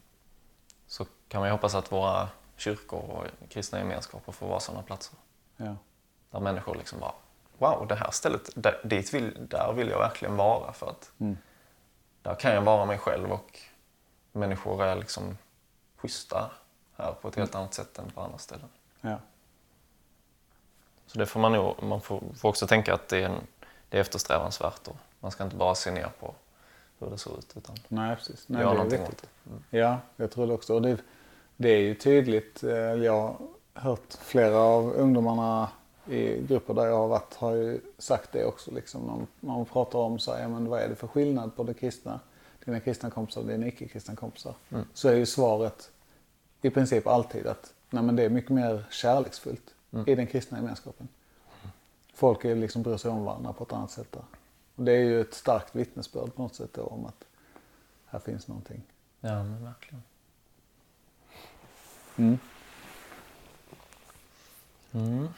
så 0.86 1.06
kan 1.28 1.40
man 1.40 1.48
ju 1.48 1.52
hoppas 1.52 1.74
att 1.74 1.92
våra 1.92 2.28
kyrkor 2.62 3.00
och 3.10 3.48
kristna 3.50 3.78
gemenskaper 3.78 4.32
får 4.32 4.48
vara 4.48 4.60
sådana 4.60 4.82
platser. 4.82 5.14
ja. 5.56 5.76
Där 6.30 6.40
människor 6.40 6.74
liksom 6.74 7.00
bara, 7.00 7.12
wow, 7.58 7.86
det 7.86 7.94
här 7.94 8.10
stället, 8.10 8.50
där, 8.54 8.80
dit 8.84 9.14
vill, 9.14 9.46
där 9.50 9.72
vill 9.72 9.88
jag 9.88 9.98
verkligen 9.98 10.36
vara 10.36 10.72
för 10.72 10.90
att 10.90 11.10
Mm. 11.20 11.38
där 12.22 12.34
kan 12.34 12.54
jag 12.54 12.62
vara 12.62 12.84
mig 12.86 12.98
själv 12.98 13.32
och 13.32 13.58
människor 14.32 14.84
är 14.84 14.96
liksom 14.96 15.38
schyssta 15.96 16.50
här 16.96 17.12
på 17.12 17.28
ett 17.28 17.36
helt 17.36 17.54
annat 17.54 17.74
sätt 17.74 17.98
än 17.98 18.10
på 18.10 18.20
andra 18.20 18.38
ställen. 18.38 18.68
ja. 19.00 19.18
Så 21.06 21.18
det 21.18 21.26
får 21.26 21.40
man 21.40 21.52
nog, 21.52 21.82
man 21.82 22.00
får, 22.00 22.22
får 22.36 22.48
också 22.48 22.66
tänka 22.66 22.94
att 22.94 23.08
det 23.08 23.18
är, 23.18 23.28
en, 23.28 23.46
det 23.88 23.96
är 23.96 24.00
eftersträvansvärt 24.00 24.88
och 24.88 24.96
man 25.20 25.30
ska 25.30 25.44
inte 25.44 25.56
bara 25.56 25.74
se 25.74 25.90
ner 25.90 26.08
på 26.20 26.34
hur 26.98 27.10
det 27.10 27.18
ser 27.18 27.38
ut 27.38 27.56
utan 27.56 27.76
Nej, 27.88 28.16
precis. 28.16 28.48
Nej, 28.48 28.62
göra 28.62 28.72
någonting 28.72 29.00
viktigt. 29.00 29.24
åt 29.24 29.62
det. 29.70 29.78
Ja, 29.78 29.98
jag 30.16 30.30
tror 30.30 30.46
det 30.46 30.52
också. 30.54 30.74
Och 30.74 30.82
det, 30.82 30.98
det 31.62 31.68
är 31.68 31.78
ju 31.80 31.94
tydligt. 31.94 32.62
eh, 32.62 32.70
Jag 32.70 33.12
har 33.12 33.36
hört 33.74 34.14
flera 34.20 34.58
av 34.58 34.92
ungdomarna 34.92 35.68
i 36.08 36.42
grupper 36.46 36.74
där 36.74 36.86
jag 36.86 36.96
har 36.96 37.08
varit 37.08 37.34
har 37.34 37.52
ju 37.54 37.80
sagt 37.98 38.32
det 38.32 38.44
också. 38.44 38.70
Liksom. 38.70 39.06
Man, 39.06 39.26
man 39.40 39.64
pratar 39.64 39.98
om 39.98 40.18
så 40.18 40.32
här, 40.34 40.42
ja, 40.42 40.48
men 40.48 40.68
vad 40.68 40.80
är 40.80 40.88
det 40.88 40.94
för 40.94 41.06
skillnad 41.06 41.56
på 41.56 41.62
det 41.64 41.74
kristna, 41.74 42.20
dina 42.64 42.80
kristna 42.80 43.10
kompisar 43.10 43.40
och 43.40 43.46
dina 43.46 43.66
icke-kristna 43.66 44.16
kompisar. 44.16 44.54
Så 44.94 45.08
är 45.08 45.14
ju 45.14 45.26
svaret 45.26 45.90
i 46.62 46.70
princip 46.70 47.06
alltid 47.06 47.46
att 47.46 47.74
nej, 47.90 48.02
men 48.02 48.16
det 48.16 48.22
är 48.22 48.28
mycket 48.28 48.50
mer 48.50 48.84
kärleksfullt 48.90 49.74
i 50.06 50.14
den 50.14 50.26
kristna 50.26 50.58
gemenskapen. 50.58 51.08
Folk 52.14 52.44
är 52.44 52.56
liksom 52.56 52.82
bryr 52.82 52.96
sig 52.96 53.10
om 53.10 53.24
varandra 53.24 53.52
på 53.52 53.64
ett 53.64 53.72
annat 53.72 53.90
sätt 53.90 54.12
där. 54.12 54.22
Och 54.76 54.84
det 54.84 54.92
är 54.92 54.98
ju 55.04 55.20
ett 55.20 55.34
starkt 55.34 55.76
vittnesbörd 55.76 56.34
på 56.34 56.42
något 56.42 56.54
sätt 56.54 56.70
då, 56.72 56.82
om 56.82 57.06
att 57.06 57.24
här 58.06 58.18
finns 58.18 58.48
någonting. 58.48 58.82
Ja, 59.20 59.42
men 59.42 59.64
verkligen. 59.64 60.02
Mm. 62.16 62.38
Mm. 64.92 65.28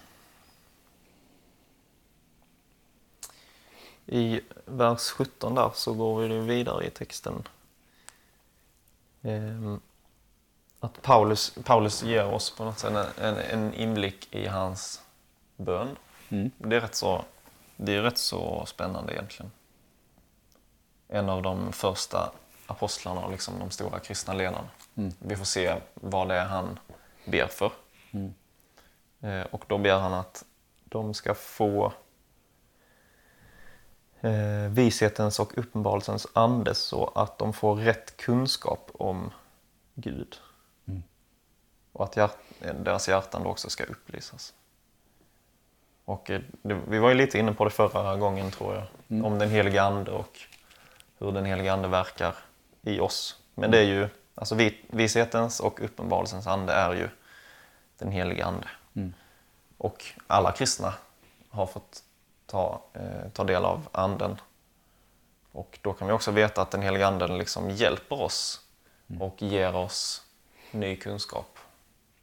I 4.07 4.41
vers 4.65 5.11
17 5.11 5.55
där 5.55 5.71
så 5.75 5.95
går 5.95 6.21
vi 6.21 6.39
vidare 6.39 6.87
i 6.87 6.91
texten. 6.91 7.49
Ehm, 9.23 9.81
att 10.81 11.03
Paulus, 11.03 11.59
Paulus 11.65 12.03
ger 12.03 12.27
oss 12.27 12.51
på 12.51 12.65
något 12.65 12.79
sätt 12.79 12.91
en, 13.19 13.25
en, 13.25 13.37
en 13.37 13.75
inblick 13.75 14.35
i 14.35 14.47
hans 14.47 15.03
bön. 15.57 15.97
Mm. 16.29 16.51
Det 16.59 16.77
är 16.77 16.81
rätt 16.81 16.95
så, 16.95 17.25
det 17.77 17.95
är 17.95 18.03
rätt 18.03 18.19
så 18.19 18.67
spännande 18.67 19.13
egentligen. 19.13 19.53
En 21.09 21.29
av 21.29 21.43
de 21.43 21.73
första 21.73 22.33
apostlarna 22.67 23.25
och 23.25 23.31
liksom 23.31 23.59
de 23.59 23.71
stora 23.71 23.99
kristna 23.99 24.35
ledarna. 24.35 24.69
Vi 25.19 25.37
får 25.37 25.45
se 25.45 25.77
vad 25.95 26.29
det 26.29 26.35
är 26.35 26.45
han 26.45 26.79
ber 27.25 27.47
för. 27.47 27.73
Eh, 29.21 29.43
och 29.51 29.65
då 29.67 29.79
ber 29.79 29.99
han 29.99 30.15
att 30.15 30.45
de 30.85 31.15
ska 31.15 31.35
få 31.35 31.93
eh, 34.21 34.71
vishetens 34.71 35.41
och 35.41 35.59
uppenbarelsens 35.59 36.27
ande 36.33 36.75
så 36.75 37.13
att 37.15 37.39
de 37.39 37.53
får 37.53 37.77
rätt 37.77 38.17
kunskap 38.17 38.91
om 38.95 39.31
Gud. 39.95 40.37
Och 41.93 42.05
att 42.05 42.17
hjärt, 42.17 42.37
deras 42.59 43.09
hjärtan 43.09 43.43
då 43.43 43.51
också 43.51 43.71
ska 43.71 43.85
upplysas. 43.85 44.55
Och 46.05 46.31
eh, 46.31 46.41
det, 46.63 46.75
vi 46.89 46.99
var 46.99 47.09
ju 47.09 47.15
lite 47.15 47.39
inne 47.39 47.53
på 47.53 47.65
det 47.65 47.71
förra 47.71 48.17
gången 48.17 48.51
tror 48.51 48.75
jag. 48.75 48.85
Om 49.25 49.39
den 49.39 49.51
heliga 49.51 49.83
ande 49.83 50.11
och 50.11 50.39
hur 51.19 51.33
den 51.33 51.45
heliga 51.45 51.73
ande 51.73 51.89
verkar 51.89 52.35
i 52.85 53.01
oss. 53.01 53.41
Men 53.55 53.71
det 53.71 53.79
är 53.79 53.83
ju, 53.85 54.09
alltså 54.35 54.55
vi- 54.55 54.85
vishetens 54.89 55.61
och 55.61 55.81
uppenbarelsens 55.85 56.47
ande 56.47 56.73
är 56.73 56.95
ju 56.95 57.09
den 57.99 58.13
heliga 58.13 58.45
ande. 58.47 58.69
Och 59.79 60.05
alla 60.27 60.53
kristna 60.53 60.95
har 61.51 61.67
fått 61.67 62.03
ta, 62.47 62.83
eh, 62.93 63.29
ta 63.33 63.45
del 63.45 63.65
av 63.65 63.89
anden. 63.93 64.41
Och 65.53 65.79
då 65.83 65.93
kan 65.93 66.07
vi 66.07 66.13
också 66.13 66.31
veta 66.31 66.63
att 66.63 66.71
den 66.71 66.83
heliga 66.83 67.07
anden 67.07 67.39
liksom 67.39 67.71
hjälper 67.71 68.21
oss 68.23 68.61
och 69.21 69.43
ger 69.43 69.77
oss 69.77 70.23
ny 70.71 70.97
kunskap 70.97 71.59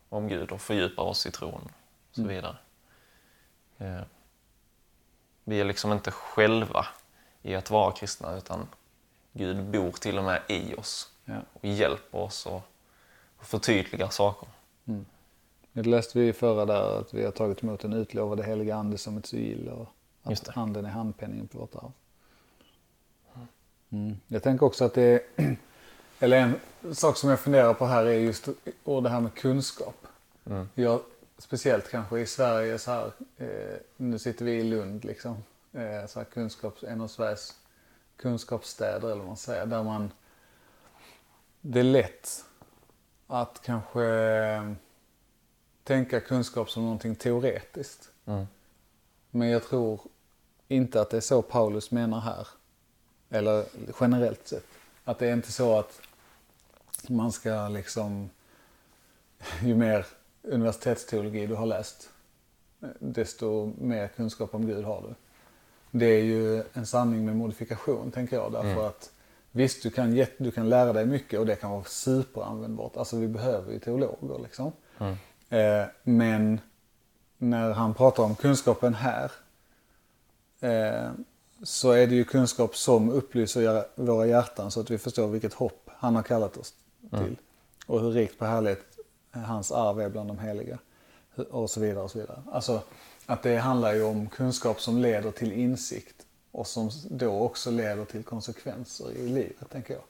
om 0.09 0.27
Gud 0.27 0.51
och 0.51 0.61
fördjupar 0.61 1.03
oss 1.03 1.25
i 1.25 1.31
tron 1.31 1.71
och 2.09 2.15
så 2.15 2.23
vidare. 2.23 2.55
Eh, 3.77 4.01
vi 5.43 5.59
är 5.61 5.65
liksom 5.65 5.91
inte 5.91 6.11
själva 6.11 6.85
i 7.41 7.55
att 7.55 7.69
vara 7.69 7.91
kristna 7.91 8.35
utan 8.37 8.67
Gud 9.33 9.63
bor 9.63 9.91
till 9.91 10.17
och 10.17 10.23
med 10.23 10.41
i 10.47 10.75
oss 10.75 11.07
Ja. 11.25 11.41
och 11.53 11.65
hjälper 11.65 12.17
oss 12.17 12.45
och, 12.45 12.61
och 13.37 13.45
förtydligar 13.45 14.09
saker. 14.09 14.49
Det 15.73 15.83
läste 15.83 16.19
vi 16.19 16.33
förra 16.33 16.65
där 16.65 16.99
att 16.99 17.13
vi 17.13 17.25
har 17.25 17.31
tagit 17.31 17.63
emot 17.63 17.79
den 17.79 17.93
utlovade 17.93 18.43
heliga 18.43 18.75
ande 18.75 18.97
som 18.97 19.17
ett 19.17 19.25
sigill 19.25 19.69
och 19.69 19.87
att 20.23 20.57
anden 20.57 20.85
är 20.85 20.89
handpenningen 20.89 21.47
på 21.47 21.57
vårt 21.57 21.75
arv. 21.75 21.91
Mm. 23.89 24.17
Jag 24.27 24.43
tänker 24.43 24.65
också 24.65 24.85
att 24.85 24.93
det 24.93 25.03
är, 25.03 25.21
eller 26.19 26.37
en 26.37 26.55
sak 26.95 27.17
som 27.17 27.29
jag 27.29 27.39
funderar 27.39 27.73
på 27.73 27.85
här 27.85 28.05
är 28.05 28.19
just 28.19 28.47
och 28.83 29.03
det 29.03 29.09
här 29.09 29.19
med 29.19 29.33
kunskap. 29.33 30.07
Mm. 30.45 30.69
Jag, 30.75 31.01
speciellt 31.37 31.89
kanske 31.91 32.19
i 32.19 32.25
Sverige 32.25 32.79
så 32.79 32.91
här, 32.91 33.11
eh, 33.37 33.77
nu 33.97 34.19
sitter 34.19 34.45
vi 34.45 34.51
i 34.51 34.63
Lund 34.63 35.05
liksom, 35.05 35.43
eh, 35.73 36.05
så 36.07 36.19
här 36.19 36.25
kunskaps, 36.25 36.83
en 36.83 37.01
av 37.01 37.07
Sveriges 37.07 37.55
kunskapsstäder 38.21 39.07
eller 39.07 39.15
vad 39.15 39.27
man 39.27 39.37
säger, 39.37 39.65
där 39.65 39.83
man, 39.83 40.11
det 41.61 41.79
är 41.79 41.83
lätt 41.83 42.45
att 43.27 43.61
kanske 43.65 44.03
eh, 44.05 44.71
tänka 45.83 46.19
kunskap 46.19 46.69
som 46.69 46.83
någonting 46.83 47.15
teoretiskt. 47.15 48.09
Mm. 48.25 48.45
Men 49.31 49.47
jag 49.47 49.63
tror 49.63 49.99
inte 50.67 51.01
att 51.01 51.09
det 51.09 51.17
är 51.17 51.21
så 51.21 51.41
Paulus 51.41 51.91
menar 51.91 52.19
här. 52.19 52.47
Eller 53.29 53.65
generellt 53.99 54.47
sett. 54.47 54.65
Att 55.03 55.19
det 55.19 55.27
är 55.27 55.33
inte 55.33 55.51
så 55.51 55.79
att 55.79 56.01
man 57.09 57.31
ska 57.31 57.67
liksom, 57.67 58.29
ju 59.61 59.75
mer 59.75 60.05
universitetsteologi 60.41 61.47
du 61.47 61.55
har 61.55 61.65
läst, 61.65 62.09
desto 62.99 63.73
mer 63.77 64.07
kunskap 64.07 64.55
om 64.55 64.67
Gud 64.67 64.85
har 64.85 65.01
du. 65.01 65.15
Det 65.91 66.05
är 66.05 66.23
ju 66.23 66.63
en 66.73 66.85
sanning 66.85 67.25
med 67.25 67.35
modifikation, 67.35 68.11
tänker 68.11 68.35
jag. 68.35 68.51
Därför 68.51 68.87
att 68.87 69.11
visst, 69.51 69.83
du 69.83 69.89
kan, 69.89 70.25
du 70.37 70.51
kan 70.51 70.69
lära 70.69 70.93
dig 70.93 71.05
mycket 71.05 71.39
och 71.39 71.45
det 71.45 71.55
kan 71.55 71.71
vara 71.71 71.83
superanvändbart. 71.83 72.97
Alltså 72.97 73.17
vi 73.17 73.27
behöver 73.27 73.73
ju 73.73 73.79
teologer 73.79 74.39
liksom. 74.43 74.71
Eh, 75.49 75.85
men 76.03 76.59
när 77.37 77.71
han 77.71 77.93
pratar 77.93 78.23
om 78.23 78.35
kunskapen 78.35 78.93
här 78.93 79.31
eh, 80.59 81.11
så 81.63 81.91
är 81.91 82.07
det 82.07 82.15
ju 82.15 82.23
kunskap 82.23 82.75
som 82.75 83.09
upplyser 83.09 83.85
våra 83.95 84.25
hjärtan 84.25 84.71
så 84.71 84.79
att 84.81 84.91
vi 84.91 84.97
förstår 84.97 85.27
vilket 85.27 85.53
hopp 85.53 85.89
han 85.97 86.15
har 86.15 86.23
kallat 86.23 86.57
oss 86.57 86.73
till. 87.09 87.37
Och 87.85 88.01
hur 88.01 88.11
rikt 88.11 88.39
på 88.39 88.45
härlighet 88.45 88.79
hans 89.31 89.71
arv 89.71 90.01
är 90.01 90.09
bland 90.09 90.29
de 90.29 90.39
heliga. 90.39 90.77
Och 91.49 91.69
så 91.69 91.79
vidare 91.79 92.03
och 92.03 92.11
så 92.11 92.19
vidare. 92.19 92.43
Alltså 92.51 92.81
att 93.31 93.43
det 93.43 93.57
handlar 93.57 93.93
ju 93.93 94.03
om 94.03 94.29
kunskap 94.29 94.81
som 94.81 94.97
leder 94.97 95.31
till 95.31 95.51
insikt 95.51 96.15
och 96.51 96.67
som 96.67 96.89
då 97.09 97.39
också 97.39 97.71
leder 97.71 98.05
till 98.05 98.23
konsekvenser 98.23 99.11
i 99.11 99.27
livet, 99.27 99.69
tänker 99.71 99.93
jag. 99.93 100.03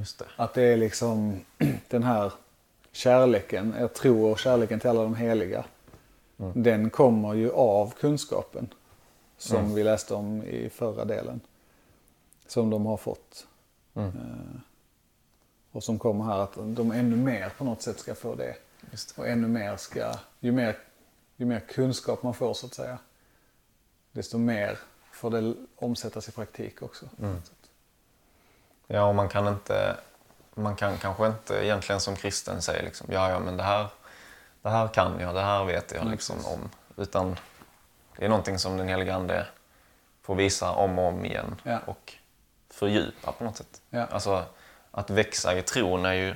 Just 0.00 0.18
det. 0.18 0.24
Att 0.36 0.54
det 0.54 0.62
är 0.62 0.76
liksom 0.76 1.40
den 1.88 2.02
här 2.02 2.32
kärleken, 2.92 3.74
jag 3.78 3.94
tror 3.94 4.30
och 4.30 4.38
kärleken 4.38 4.80
till 4.80 4.90
alla 4.90 5.02
de 5.02 5.14
heliga. 5.14 5.64
Den 6.54 6.90
kommer 6.90 7.34
ju 7.34 7.50
av 7.50 7.94
kunskapen. 8.00 8.68
Som 9.38 9.74
vi 9.74 9.84
läste 9.84 10.14
om 10.14 10.42
i 10.42 10.70
förra 10.70 11.04
delen. 11.04 11.40
Som 12.46 12.70
de 12.70 12.86
har 12.86 12.96
fått. 12.96 13.46
Mm. 13.94 14.08
Eh, 14.08 14.60
och 15.72 15.84
som 15.84 15.98
kommer 15.98 16.24
här 16.24 16.38
att 16.38 16.54
de 16.54 16.92
ännu 16.92 17.16
mer 17.16 17.52
på 17.58 17.64
något 17.64 17.82
sätt 17.82 17.98
ska 17.98 18.14
få 18.14 18.34
det. 18.34 18.56
Det. 18.80 19.18
Och 19.18 19.28
ännu 19.28 19.48
mer 19.48 19.76
ska, 19.76 20.14
ju 20.40 20.52
mer, 20.52 20.76
ju 21.38 21.46
mer 21.46 21.60
kunskap 21.60 22.22
man 22.22 22.34
får 22.34 22.54
så 22.54 22.66
att 22.66 22.74
säga. 22.74 22.98
Desto 24.12 24.38
mer 24.38 24.78
får 25.12 25.30
det 25.30 25.54
omsättas 25.76 26.28
i 26.28 26.32
praktik 26.32 26.82
också. 26.82 27.06
Ja, 28.86 29.04
och 29.04 29.14
man 29.14 29.28
kan 29.28 29.48
inte... 29.48 29.96
Man 30.54 30.76
kan 30.76 30.98
kanske 30.98 31.26
inte 31.26 31.64
egentligen 31.64 32.00
som 32.00 32.16
kristen 32.16 32.62
säga 32.62 32.82
liksom, 32.82 33.06
ja, 33.12 33.30
ja, 33.30 33.38
men 33.38 33.56
det 33.56 33.62
här, 33.62 33.86
det 34.62 34.68
här 34.68 34.88
kan 34.88 35.20
jag, 35.20 35.34
det 35.34 35.40
här 35.40 35.64
vet 35.64 35.92
jag 35.92 36.06
liksom 36.06 36.36
om. 36.46 36.70
Utan 36.96 37.36
det 38.16 38.24
är 38.24 38.28
någonting 38.28 38.58
som 38.58 38.76
den 38.76 38.88
helige 38.88 39.14
Ande 39.14 39.46
får 40.22 40.34
visa 40.34 40.70
om 40.72 40.98
och 40.98 41.04
om 41.04 41.24
igen 41.24 41.60
Ja. 41.62 41.78
och 41.86 42.14
fördjupa 42.70 43.32
på 43.32 43.44
något 43.44 43.56
sätt. 43.56 43.80
Ja. 43.90 44.06
Alltså, 44.06 44.44
att 44.90 45.10
växa 45.10 45.58
i 45.58 45.62
tron 45.62 46.04
är 46.04 46.12
ju 46.12 46.34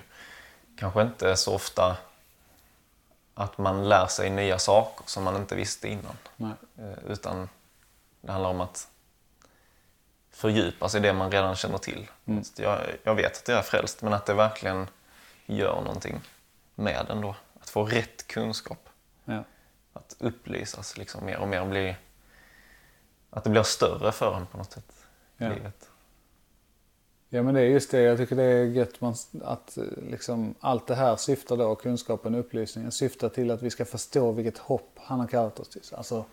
kanske 0.79 1.03
inte 1.03 1.37
så 1.37 1.55
ofta 1.55 1.97
att 3.35 3.59
man 3.59 3.89
lär 3.89 4.07
sig 4.07 4.31
nya 4.31 4.59
saker 4.59 5.05
som 5.07 5.23
man 5.25 5.37
inte 5.37 5.55
visste 5.55 5.89
innan. 5.89 6.17
Nej. 6.37 6.53
Eh, 6.79 7.05
Utan 7.11 7.49
det 8.21 8.33
handlar 8.33 8.51
om 8.51 8.61
att 8.61 8.89
fördjupa 10.31 10.89
sig 10.89 11.01
i 11.01 11.03
det 11.03 11.13
man 11.13 11.31
redan 11.31 11.57
känner 11.57 11.79
till. 11.79 12.11
Mm. 12.25 12.43
Jag, 12.57 12.81
jag 13.03 13.15
vet 13.15 13.37
att 13.37 13.49
jag 13.49 13.59
är 13.59 13.63
frälst, 13.63 14.03
men 14.03 14.13
att 14.13 14.27
det 14.27 14.35
verkligen 14.35 14.87
gör 15.47 15.81
någonting 15.81 16.21
med 16.75 17.05
den 17.09 17.21
då. 17.21 17.35
Att 17.61 17.71
få 17.71 17.85
rätt 17.85 18.27
kunskap. 18.27 18.89
Ja. 19.25 19.45
Att 19.93 20.17
upplysas 20.19 20.97
liksom 20.97 21.25
mer 21.27 21.39
och 21.39 21.49
mer. 21.49 21.65
Bli, 21.67 21.97
att 23.31 23.45
det 23.45 23.51
blir 23.51 23.63
större 23.63 24.13
för 24.13 24.37
en 24.37 24.47
på 24.47 24.59
något 24.59 24.73
sätt. 24.73 24.93
i 25.39 25.45
Ja. 25.45 25.49
Livet. 25.49 25.89
Ja 27.35 27.43
men 27.43 27.55
det 27.55 27.61
är 27.61 27.65
just 27.65 27.91
det, 27.91 28.01
jag 28.01 28.19
tycker 28.19 28.37
det 28.37 28.43
är 28.43 28.65
gött 28.65 29.01
man, 29.01 29.15
att 29.43 29.79
eh, 29.79 29.85
liksom, 30.11 30.55
allt 30.61 30.87
det 30.87 30.95
här 30.95 31.17
syftar 31.17 31.57
då, 31.57 31.75
kunskapen 31.75 32.35
och 32.35 32.41
upplysningen, 32.41 32.93
syftar 32.93 33.29
till 33.29 33.51
att 33.51 33.63
vi 33.63 33.71
ska 33.71 33.85
förstå 33.85 34.33
vilket 34.33 34.59
hopp 34.59 34.91
han 34.97 35.21
har 35.21 35.27
kallat 35.27 35.61
oss 35.61 35.69
till. 35.69 35.83
Alltså, 35.93 36.25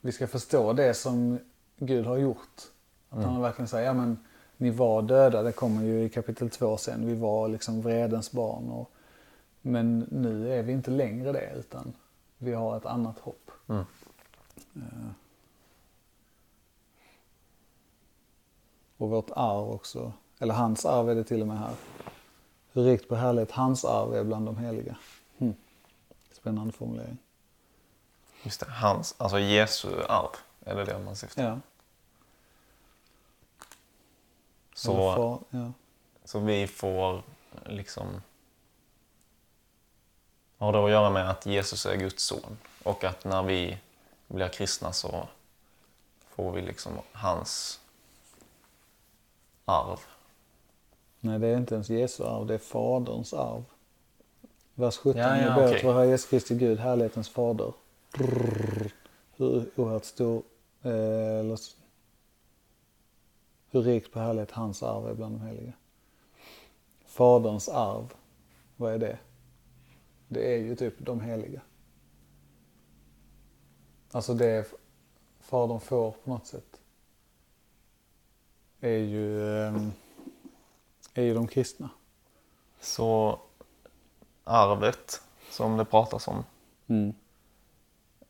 vi 0.00 0.12
ska 0.12 0.26
förstå 0.26 0.72
det 0.72 0.94
som 0.94 1.38
Gud 1.76 2.06
har 2.06 2.16
gjort. 2.16 2.62
Att 3.10 3.24
han 3.24 3.40
verkligen 3.40 3.68
säger, 3.68 3.86
ja 3.86 3.92
men 3.92 4.18
ni 4.56 4.70
var 4.70 5.02
döda, 5.02 5.42
det 5.42 5.52
kommer 5.52 5.84
ju 5.84 6.04
i 6.04 6.08
kapitel 6.08 6.50
2 6.50 6.76
sen, 6.76 7.06
vi 7.06 7.14
var 7.14 7.48
liksom 7.48 7.82
vredens 7.82 8.32
barn. 8.32 8.70
Och, 8.70 8.90
men 9.62 10.06
nu 10.10 10.52
är 10.52 10.62
vi 10.62 10.72
inte 10.72 10.90
längre 10.90 11.32
det, 11.32 11.52
utan 11.56 11.92
vi 12.38 12.52
har 12.52 12.76
ett 12.76 12.86
annat 12.86 13.18
hopp. 13.18 13.50
Mm. 13.68 13.84
Eh. 14.74 15.25
Och 18.96 19.10
vårt 19.10 19.30
arv 19.30 19.70
också. 19.70 20.12
Eller 20.38 20.54
hans 20.54 20.86
arv 20.86 21.10
är 21.10 21.14
det 21.14 21.24
till 21.24 21.40
och 21.40 21.48
med 21.48 21.58
här. 21.58 21.74
Hur 22.72 22.82
rikt 22.82 23.08
på 23.08 23.16
härlighet 23.16 23.50
hans 23.50 23.84
arv 23.84 24.14
är 24.14 24.24
bland 24.24 24.46
de 24.46 24.58
heliga. 24.58 24.96
Hmm. 25.38 25.54
Spännande 26.32 26.72
formulering. 26.72 27.18
Just 28.42 28.60
det, 28.60 28.70
hans, 28.70 29.14
alltså 29.18 29.38
Jesu 29.38 30.02
arv. 30.08 30.30
Är 30.64 30.74
det 30.74 30.84
det 30.84 30.98
man 30.98 31.16
syftar 31.16 31.42
Ja. 31.42 31.60
Så, 34.74 34.92
far- 35.14 35.38
ja. 35.50 35.72
så 36.24 36.38
vi 36.38 36.66
får 36.66 37.22
liksom... 37.66 38.22
Har 40.58 40.72
det 40.72 40.84
att 40.84 40.90
göra 40.90 41.10
med 41.10 41.30
att 41.30 41.46
Jesus 41.46 41.86
är 41.86 41.96
Guds 41.96 42.24
son. 42.24 42.58
Och 42.82 43.04
att 43.04 43.24
när 43.24 43.42
vi 43.42 43.78
blir 44.26 44.48
kristna 44.48 44.92
så 44.92 45.28
får 46.28 46.52
vi 46.52 46.62
liksom 46.62 46.92
hans 47.12 47.80
arv. 49.66 50.00
Nej, 51.20 51.38
det 51.38 51.46
är 51.46 51.56
inte 51.56 51.74
ens 51.74 51.90
Jesu 51.90 52.24
arv, 52.24 52.46
det 52.46 52.54
är 52.54 52.58
Faderns 52.58 53.34
arv. 53.34 53.64
Vers 54.74 54.96
17. 54.96 55.20
Ja, 55.20 55.36
ja, 55.36 55.54
ber 55.54 55.66
okej. 55.66 55.76
att 55.76 55.84
vår 55.84 55.92
Herre 55.92 56.06
Jesus 56.06 56.30
Kristi 56.30 56.54
Gud, 56.54 56.78
härlighetens 56.78 57.28
fader. 57.28 57.72
Brrr. 58.12 58.92
Hur 59.36 59.70
oerhört 59.76 60.04
stor, 60.04 60.42
eh, 60.82 61.38
eller, 61.38 61.58
hur 63.70 63.82
rikt 63.82 64.12
på 64.12 64.20
härlighet 64.20 64.50
hans 64.50 64.82
arv 64.82 65.08
är 65.08 65.14
bland 65.14 65.40
de 65.40 65.46
heliga. 65.46 65.72
Faderns 67.06 67.68
arv, 67.68 68.14
vad 68.76 68.92
är 68.92 68.98
det? 68.98 69.18
Det 70.28 70.54
är 70.54 70.58
ju 70.58 70.76
typ 70.76 70.94
de 70.98 71.20
heliga. 71.20 71.60
Alltså 74.10 74.34
det 74.34 74.72
Fadern 75.40 75.80
får 75.80 76.10
på 76.10 76.30
något 76.30 76.46
sätt 76.46 76.75
är 78.86 78.98
ju, 78.98 79.56
ehm, 79.66 79.92
är 81.14 81.22
ju 81.22 81.34
de 81.34 81.48
kristna. 81.48 81.90
Så 82.80 83.40
arvet 84.44 85.22
som 85.50 85.76
det 85.76 85.84
pratas 85.84 86.28
om 86.28 86.44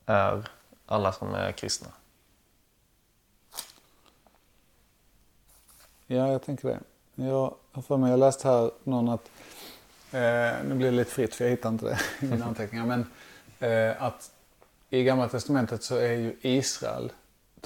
är 0.07 0.49
alla 0.87 1.13
som 1.13 1.35
är 1.35 1.53
kristna. 1.53 1.89
Ja, 6.07 6.33
jag 6.33 6.43
tänker 6.43 6.69
det. 6.69 6.81
Jag 7.15 7.55
har 7.73 7.83
för 7.83 7.97
mig, 7.97 8.11
jag 8.11 8.21
läste 8.21 8.49
här 8.49 8.71
någon 8.85 9.09
att, 9.09 9.31
eh, 10.13 10.65
nu 10.65 10.75
blir 10.75 10.91
det 10.91 10.97
lite 10.97 11.11
fritt 11.11 11.35
för 11.35 11.45
jag 11.45 11.51
hittar 11.51 11.69
inte 11.69 11.85
det 11.85 11.99
i 12.27 12.31
mina 12.31 12.45
anteckningar, 12.45 12.87
men 12.87 13.07
eh, 13.59 14.03
att 14.03 14.31
i 14.91 15.05
Gamla 15.05 15.29
Testamentet 15.29 15.83
så 15.83 15.97
är 15.97 16.13
ju 16.13 16.37
Israel 16.41 17.13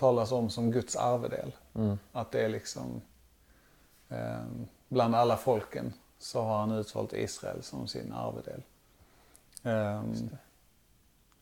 talas 0.00 0.32
om 0.32 0.50
som 0.50 0.70
Guds 0.70 0.96
arvedel. 0.96 1.52
Mm. 1.74 1.98
Att 2.12 2.32
det 2.32 2.40
är 2.40 2.48
liksom 2.48 3.00
eh, 4.08 4.44
bland 4.88 5.14
alla 5.14 5.36
folken 5.36 5.92
så 6.18 6.42
har 6.42 6.58
han 6.58 6.70
utvalt 6.70 7.12
Israel 7.12 7.62
som 7.62 7.88
sin 7.88 8.12
arvedel. 8.12 8.62
Eh, 9.62 10.02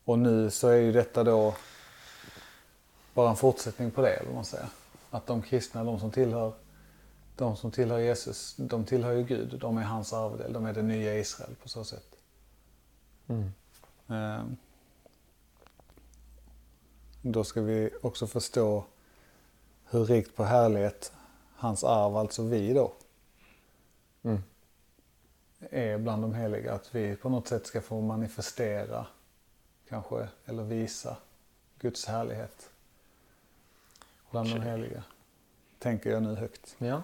och 0.04 0.18
nu 0.18 0.50
så 0.50 0.68
är 0.68 0.76
ju 0.76 0.92
detta 0.92 1.24
då 1.24 1.54
bara 3.14 3.30
en 3.30 3.36
fortsättning 3.36 3.90
på 3.90 4.02
det, 4.02 4.10
eller 4.10 4.32
man 4.32 4.44
säger. 4.44 4.68
Att 5.10 5.26
de 5.26 5.42
kristna, 5.42 5.84
de 5.84 6.00
som 6.00 6.10
tillhör 6.10 6.52
de 7.36 7.56
som 7.56 7.70
tillhör 7.70 7.98
Jesus, 7.98 8.54
de 8.56 8.84
tillhör 8.84 9.12
ju 9.12 9.24
Gud. 9.24 9.58
De 9.60 9.78
är 9.78 9.82
hans 9.82 10.12
arvedel. 10.12 10.52
De 10.52 10.66
är 10.66 10.72
det 10.72 10.82
nya 10.82 11.18
Israel 11.18 11.54
på 11.62 11.68
så 11.68 11.84
sätt. 11.84 12.16
Mm. 13.28 13.52
Eh, 14.08 14.44
då 17.22 17.44
ska 17.44 17.60
vi 17.60 17.90
också 18.02 18.26
förstå 18.26 18.84
hur 19.90 20.04
rikt 20.04 20.36
på 20.36 20.44
härlighet 20.44 21.12
hans 21.56 21.84
arv, 21.84 22.16
alltså 22.16 22.42
vi 22.42 22.72
då, 22.72 22.92
Mm. 24.22 24.42
är 25.70 25.98
bland 25.98 26.22
de 26.22 26.34
heliga. 26.34 26.72
Att 26.74 26.94
vi 26.94 27.16
på 27.16 27.28
något 27.28 27.48
sätt 27.48 27.66
ska 27.66 27.80
få 27.80 28.00
manifestera, 28.00 29.06
kanske, 29.88 30.28
eller 30.46 30.62
visa 30.62 31.16
Guds 31.78 32.06
härlighet 32.06 32.70
bland 34.30 34.48
de 34.48 34.52
Okej. 34.58 34.70
heliga. 34.70 35.02
Tänker 35.78 36.10
jag 36.10 36.22
nu 36.22 36.34
högt. 36.34 36.74
Ja. 36.78 37.02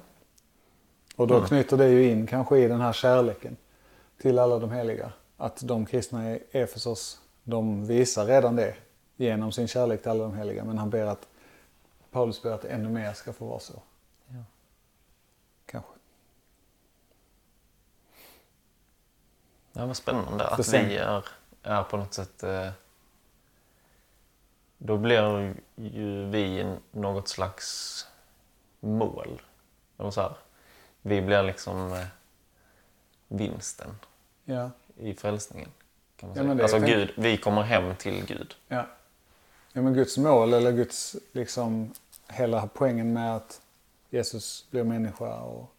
Och 1.17 1.27
då 1.27 1.35
Mm. 1.37 1.49
knyter 1.49 1.77
det 1.77 1.89
ju 1.89 2.11
in 2.11 2.27
kanske 2.27 2.59
i 2.59 2.69
den 2.69 2.81
här 2.81 2.93
kärleken 2.93 3.57
till 4.19 4.39
alla 4.39 4.59
de 4.59 4.71
heliga. 4.71 5.13
Att 5.37 5.61
de 5.63 5.87
kristna 5.87 6.33
i 6.35 6.43
Efesos, 6.51 7.21
de 7.45 7.87
visar 7.87 8.27
redan 8.27 8.57
det 8.57 8.77
genom 9.17 9.53
sin 9.53 9.69
kärlek 9.69 10.03
till 10.03 10.11
alla 10.11 10.25
de 10.25 10.37
heliga. 10.37 10.65
Men 10.65 10.79
han 10.79 10.91
ber 10.91 11.07
att, 11.07 11.29
Paulus 12.11 12.43
ber 12.43 12.51
att 12.53 12.65
ännu 12.65 12.89
mer 12.89 13.13
ska 13.13 13.33
få 13.33 13.47
vara 13.47 13.61
så. 13.61 13.83
Ja. 14.27 14.45
Kanske. 15.67 15.91
Ja, 19.73 19.87
vad 19.87 19.97
spännande 19.97 20.47
att 20.47 20.67
sen- 20.67 20.89
vi 20.89 20.97
är, 20.97 21.25
är 21.63 21.83
på 21.83 21.97
något 21.97 22.15
sätt... 22.15 22.43
Eh, 22.43 22.71
då 24.79 24.97
blir 24.97 25.55
ju 25.77 26.27
vi 26.31 26.75
något 26.91 27.29
slags 27.29 28.07
mål. 28.81 29.43
Eller 29.99 30.11
så 30.11 30.21
här. 30.21 30.37
Vi 31.03 31.23
blir 31.23 31.43
liksom 31.43 31.93
eh, 31.93 32.07
vinsten 33.29 33.97
Ja. 34.45 34.71
i 34.97 35.15
frälsningen. 35.15 35.71
Ja, 36.21 36.63
alltså 36.63 36.79
Gud, 36.79 37.13
vi 37.17 37.37
kommer 37.37 37.63
hem 37.63 37.97
till 37.97 38.27
Gud. 38.27 38.55
ja. 38.69 38.87
Ja 39.77 39.83
men 39.83 39.95
Guds 39.95 40.19
mål 40.19 40.53
eller 40.53 40.73
Guds 40.73 41.17
liksom 41.33 41.93
hela 42.29 42.67
poängen 42.67 43.13
med 43.13 43.37
att 43.37 43.61
Jesus 44.11 44.67
blir 44.71 44.85
människa 44.85 45.41
och, 45.41 45.75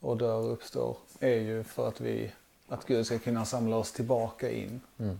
och 0.00 0.16
dör 0.16 0.36
och 0.36 0.52
uppstår 0.52 0.96
är 1.20 1.40
ju 1.40 1.64
för 1.64 1.88
att 1.88 2.00
vi, 2.00 2.32
att 2.68 2.86
Gud 2.86 3.06
ska 3.06 3.18
kunna 3.18 3.44
samla 3.44 3.76
oss 3.76 3.92
tillbaka 3.92 4.50
in 4.50 4.80
Mm. 4.98 5.18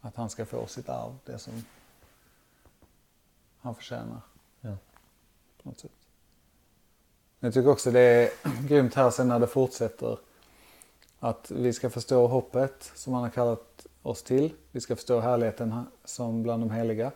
Att 0.00 0.16
han 0.16 0.30
ska 0.30 0.46
få 0.46 0.66
sitt 0.66 0.88
arv, 0.88 1.16
det 1.24 1.38
som 1.38 1.64
han 3.60 3.74
förtjänar. 3.74 4.20
Ja. 4.60 4.76
På 5.62 5.68
något 5.68 5.78
sätt. 5.78 5.90
Jag 7.40 7.54
tycker 7.54 7.68
också 7.68 7.90
det 7.90 8.00
är 8.00 8.30
grymt 8.68 8.94
här 8.94 9.10
sen 9.10 9.28
när 9.28 9.40
det 9.40 9.46
fortsätter. 9.46 10.18
Att 11.18 11.50
vi 11.50 11.72
ska 11.72 11.90
förstå 11.90 12.26
hoppet 12.26 12.92
som 12.94 13.12
han 13.12 13.22
har 13.22 13.30
kallat 13.30 13.86
oss 14.02 14.22
till. 14.22 14.52
Vi 14.70 14.80
ska 14.80 14.96
förstå 14.96 15.20
härligheten 15.20 15.84
som 16.04 16.42
bland 16.42 16.62
de 16.62 16.70
heliga. 16.70 17.12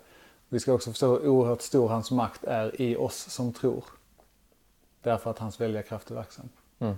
Vi 0.48 0.60
ska 0.60 0.72
också 0.72 0.90
förstå 0.90 1.18
hur 1.18 1.28
oerhört 1.28 1.62
stor 1.62 1.88
hans 1.88 2.10
makt 2.10 2.44
är 2.44 2.80
i 2.80 2.96
oss 2.96 3.30
som 3.30 3.52
tror. 3.52 3.84
Därför 5.02 5.30
att 5.30 5.38
hans 5.38 5.60
välja 5.60 5.82
kraft 5.82 6.10
är 6.10 6.14
verksam. 6.14 6.48
Mm. 6.78 6.94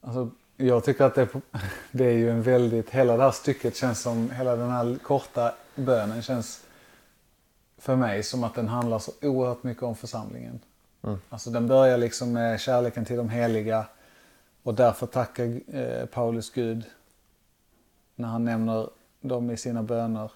Alltså, 0.00 0.30
jag 0.56 0.84
tycker 0.84 1.04
att 1.04 1.14
det 1.14 1.28
det 1.92 2.04
är 2.04 2.18
ju 2.18 2.30
en 2.30 2.42
väldigt, 2.42 2.90
hela 2.90 3.16
det 3.16 3.22
här 3.22 3.30
stycket 3.30 3.76
känns 3.76 4.00
som, 4.00 4.30
hela 4.30 4.56
den 4.56 4.70
här 4.70 4.98
korta 5.02 5.54
bönen 5.74 6.22
känns 6.22 6.64
för 7.78 7.96
mig 7.96 8.22
som 8.22 8.44
att 8.44 8.54
den 8.54 8.68
handlar 8.68 8.98
så 8.98 9.12
oerhört 9.22 9.62
mycket 9.62 9.82
om 9.82 9.96
församlingen. 9.96 10.60
Mm. 11.02 11.18
Alltså 11.28 11.50
den 11.50 11.66
börjar 11.66 11.98
liksom 11.98 12.32
med 12.32 12.60
kärleken 12.60 13.04
till 13.04 13.16
de 13.16 13.28
heliga 13.28 13.86
och 14.62 14.74
därför 14.74 15.06
tackar 15.06 15.60
eh, 15.74 16.06
Paulus 16.06 16.50
Gud 16.50 16.84
när 18.20 18.28
han 18.28 18.44
nämner 18.44 18.88
dem 19.20 19.50
i 19.50 19.56
sina 19.56 19.82
böner. 19.82 20.32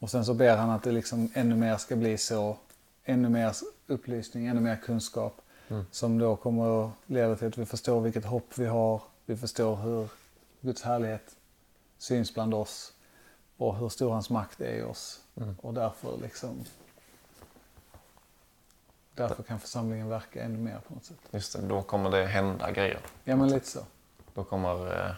Och 0.00 0.10
sen 0.10 0.24
så 0.24 0.34
ber 0.34 0.56
han 0.56 0.70
att 0.70 0.82
det 0.82 0.92
liksom 0.92 1.30
ännu 1.34 1.54
mer 1.54 1.76
ska 1.76 1.96
bli 1.96 2.18
så, 2.18 2.56
ännu 3.04 3.28
mer 3.28 3.56
upplysning, 3.86 4.46
ännu 4.46 4.60
mer 4.60 4.76
kunskap. 4.76 5.40
Mm. 5.68 5.84
Som 5.90 6.18
då 6.18 6.36
kommer 6.36 6.84
att 6.84 6.92
leda 7.06 7.36
till 7.36 7.48
att 7.48 7.58
vi 7.58 7.66
förstår 7.66 8.00
vilket 8.00 8.24
hopp 8.24 8.58
vi 8.58 8.66
har. 8.66 9.02
Vi 9.26 9.36
förstår 9.36 9.76
hur 9.76 10.08
Guds 10.60 10.82
härlighet 10.82 11.36
syns 11.98 12.34
bland 12.34 12.54
oss. 12.54 12.92
Och 13.56 13.76
hur 13.76 13.88
stor 13.88 14.10
hans 14.10 14.30
makt 14.30 14.60
är 14.60 14.74
i 14.74 14.82
oss. 14.82 15.20
Mm. 15.36 15.56
Och 15.60 15.74
därför 15.74 16.18
liksom 16.22 16.64
Därför 19.14 19.42
kan 19.42 19.60
församlingen 19.60 20.08
verka 20.08 20.42
ännu 20.42 20.58
mer 20.58 20.80
på 20.88 20.94
något 20.94 21.04
sätt. 21.04 21.18
Just 21.30 21.52
det, 21.52 21.66
då 21.66 21.82
kommer 21.82 22.10
det 22.10 22.26
hända 22.26 22.70
grejer. 22.70 23.00
Ja 23.24 23.36
men 23.36 23.48
lite 23.48 23.66
så. 23.66 23.80
Då 24.34 24.44
kommer 24.44 25.06
eh, 25.06 25.14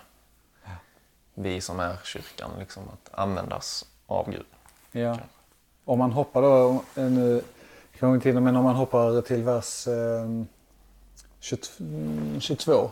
vi 1.38 1.60
som 1.60 1.80
är 1.80 1.96
kyrkan 2.04 2.50
liksom 2.58 2.82
att 2.82 3.18
användas 3.18 3.84
av 4.06 4.30
Gud. 4.30 4.46
Ja. 4.92 5.18
Om 5.84 5.98
man 5.98 6.12
hoppar 6.12 6.42
då, 6.42 6.82
eh, 6.94 7.04
nu 7.04 7.42
vi 8.00 8.20
till 8.20 8.40
men 8.40 8.56
om 8.56 8.64
man 8.64 8.76
hoppar 8.76 9.20
till 9.22 9.42
vers 9.42 9.86
eh, 9.86 10.44
22, 11.40 11.84
mm, 11.84 12.40
22. 12.40 12.90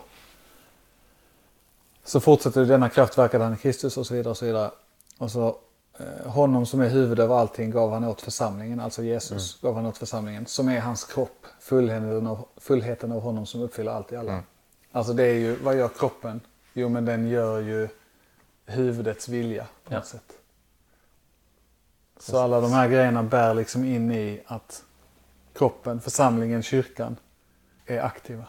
Så 2.03 2.19
fortsätter 2.19 2.65
denna 2.65 2.89
kraft 2.89 3.17
verkade 3.17 3.43
han 3.43 3.53
i 3.53 3.57
Kristus 3.57 3.97
och 3.97 4.07
så 4.07 4.13
vidare 4.13 4.31
och 4.31 4.37
så 4.37 4.45
vidare. 4.45 4.71
Och 5.17 5.31
så 5.31 5.57
eh, 5.99 6.31
honom 6.31 6.65
som 6.65 6.81
är 6.81 6.89
huvud 6.89 7.19
över 7.19 7.35
allting 7.35 7.71
gav 7.71 7.91
han 7.91 8.03
åt 8.03 8.21
församlingen, 8.21 8.79
alltså 8.79 9.03
Jesus 9.03 9.61
gav 9.61 9.75
han 9.75 9.85
åt 9.85 9.97
församlingen, 9.97 10.45
som 10.45 10.69
är 10.69 10.79
hans 10.79 11.03
kropp, 11.03 11.45
fullheten 11.59 12.27
av, 12.27 12.47
fullheten 12.57 13.11
av 13.11 13.21
honom 13.21 13.45
som 13.45 13.61
uppfyller 13.61 13.91
allt 13.91 14.11
i 14.11 14.15
alla. 14.15 14.31
Mm. 14.31 14.43
Alltså 14.91 15.13
det 15.13 15.23
är 15.23 15.33
ju, 15.33 15.55
vad 15.55 15.77
gör 15.77 15.87
kroppen? 15.87 16.41
Jo 16.73 16.89
men 16.89 17.05
den 17.05 17.27
gör 17.27 17.59
ju 17.59 17.87
huvudets 18.65 19.29
vilja 19.29 19.67
på 19.83 19.93
något 19.93 20.05
sätt. 20.05 20.37
Så 22.17 22.39
alla 22.39 22.61
de 22.61 22.71
här 22.71 22.87
grejerna 22.87 23.23
bär 23.23 23.53
liksom 23.53 23.83
in 23.83 24.11
i 24.11 24.43
att 24.45 24.83
kroppen, 25.53 26.01
församlingen, 26.01 26.63
kyrkan 26.63 27.15
är 27.85 27.99
aktiva. 27.99 28.47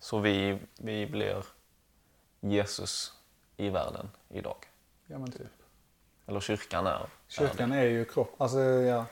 Så 0.00 0.18
vi, 0.18 0.58
vi 0.76 1.06
blir 1.06 1.44
Jesus 2.40 3.12
i 3.56 3.68
världen 3.68 4.08
idag. 4.28 4.56
Ja 5.06 5.18
men 5.18 5.32
typ. 5.32 5.46
Eller 6.26 6.40
kyrkan 6.40 6.86
är 6.86 7.06
Kyrkan 7.28 7.72
är 7.72 7.84
ju 7.84 8.04
kropp. 8.04 8.40
Alltså 8.40 8.60
ja. 8.60 9.06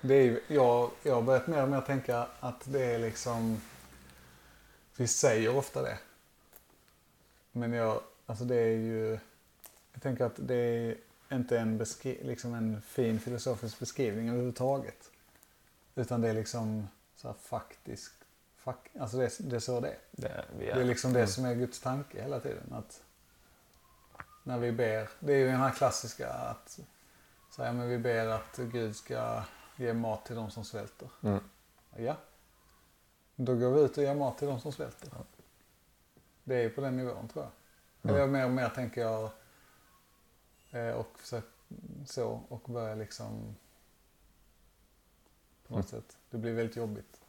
Det 0.00 0.14
är 0.14 0.22
ju, 0.22 0.40
jag, 0.46 0.90
jag 1.02 1.14
har 1.14 1.22
börjat 1.22 1.46
mer 1.46 1.62
och 1.62 1.68
mer 1.68 1.80
tänka 1.80 2.26
att 2.40 2.62
det 2.64 2.84
är 2.84 2.98
liksom. 2.98 3.60
Vi 4.96 5.06
säger 5.06 5.56
ofta 5.56 5.82
det. 5.82 5.98
Men 7.52 7.72
jag, 7.72 8.00
alltså 8.32 8.44
det 8.44 8.56
är 8.56 8.76
ju. 8.76 9.18
Jag 9.92 10.02
tänker 10.02 10.24
att 10.24 10.32
det 10.36 10.54
är 10.54 10.96
inte 11.32 11.58
en, 11.58 11.80
beskri- 11.82 12.24
liksom 12.26 12.54
en 12.54 12.82
fin 12.82 13.20
filosofisk 13.20 13.78
beskrivning 13.78 14.28
överhuvudtaget. 14.28 15.10
Utan 15.94 16.20
det 16.20 16.28
är 16.28 16.34
liksom 16.34 16.88
så 17.16 17.28
här 17.28 17.34
faktiskt. 17.34 18.12
Fak, 18.56 18.88
alltså 19.00 19.16
det, 19.16 19.24
är- 19.24 19.42
det 19.50 19.56
är 19.56 19.60
så 19.60 19.80
det 19.80 19.88
är. 19.88 19.98
det. 20.10 20.44
Vi 20.58 20.64
Det 20.66 20.72
är 20.72 20.84
liksom 20.84 21.12
det 21.12 21.26
som 21.26 21.44
är 21.44 21.54
Guds 21.54 21.80
tanke 21.80 22.22
hela 22.22 22.40
tiden. 22.40 22.72
Att 22.72 23.02
när 24.42 24.58
vi 24.58 24.72
ber, 24.72 25.08
det 25.20 25.32
är 25.32 25.36
ju 25.38 25.46
den 25.46 25.56
här 25.60 25.70
klassiska 25.70 26.32
att 26.32 26.78
säga 27.50 27.72
men 27.72 27.88
vi 27.88 27.98
ber 27.98 28.26
att 28.26 28.56
Gud 28.56 28.96
ska 28.96 29.42
ge 29.76 29.92
mat 29.92 30.26
till 30.26 30.36
de 30.36 30.50
som 30.50 30.64
svälter. 30.64 31.08
Mm. 31.22 31.40
Ja. 31.96 32.16
Då 33.36 33.54
går 33.54 33.70
vi 33.70 33.80
ut 33.80 33.96
och 33.98 34.04
ger 34.04 34.14
mat 34.14 34.38
till 34.38 34.48
de 34.48 34.60
som 34.60 34.72
svälter. 34.72 35.08
Det 36.44 36.54
är 36.56 36.62
ju 36.62 36.70
på 36.70 36.80
den 36.80 36.96
nivån 36.96 37.28
tror 37.28 37.44
jag. 37.44 37.52
Eller 38.02 38.18
jag 38.18 38.28
mer 38.28 38.44
och 38.44 38.50
mer 38.50 38.68
tänker 38.68 39.00
jag 39.00 39.30
eh, 40.70 40.90
och 40.94 41.18
försök, 41.18 41.44
så 42.06 42.42
och 42.48 42.60
börja 42.60 42.94
liksom 42.94 43.56
på 45.66 45.76
något 45.76 45.88
sätt. 45.88 46.16
Det 46.30 46.38
blir 46.38 46.52
väldigt 46.52 46.76
jobbigt 46.76 47.20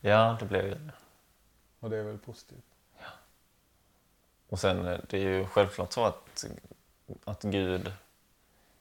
Ja, 0.00 0.36
det 0.40 0.46
blir 0.46 0.62
det. 0.62 0.92
och 1.80 1.90
det 1.90 1.96
är 1.96 2.02
väl 2.02 2.18
positivt. 2.18 2.64
Och 4.48 4.60
sen 4.60 4.86
eh, 4.86 5.00
det 5.08 5.16
är 5.18 5.22
ju 5.22 5.46
självklart 5.46 5.92
så 5.92 6.04
att, 6.04 6.44
att 7.24 7.42
Gud 7.42 7.92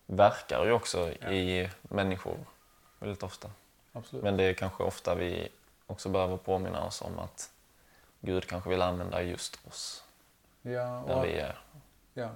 verkar 0.05 0.65
ju 0.65 0.71
också 0.71 1.09
i 1.11 1.69
människor 1.81 2.37
väldigt 2.99 3.23
ofta. 3.23 3.51
Absolut. 3.91 4.23
Men 4.23 4.37
det 4.37 4.43
är 4.43 4.53
kanske 4.53 4.83
ofta 4.83 5.15
vi 5.15 5.49
också 5.87 6.09
behöver 6.09 6.37
påminna 6.37 6.85
oss 6.85 7.01
om 7.01 7.19
att 7.19 7.51
Gud 8.19 8.47
kanske 8.47 8.69
vill 8.69 8.81
använda 8.81 9.21
just 9.21 9.67
oss 9.67 10.02
ja, 10.71 11.03
där 11.07 11.17
och, 11.17 11.25
vi 11.25 11.39
är. 11.39 11.57
Ja. 12.13 12.29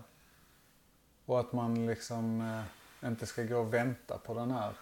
Och 1.25 1.39
att 1.39 1.53
man 1.53 1.85
liksom 1.85 2.41
eh, 3.01 3.07
inte 3.09 3.25
ska 3.25 3.43
gå 3.43 3.57
och 3.57 3.73
vänta 3.73 4.17
på 4.17 4.33
den 4.33 4.51
här 4.51 4.73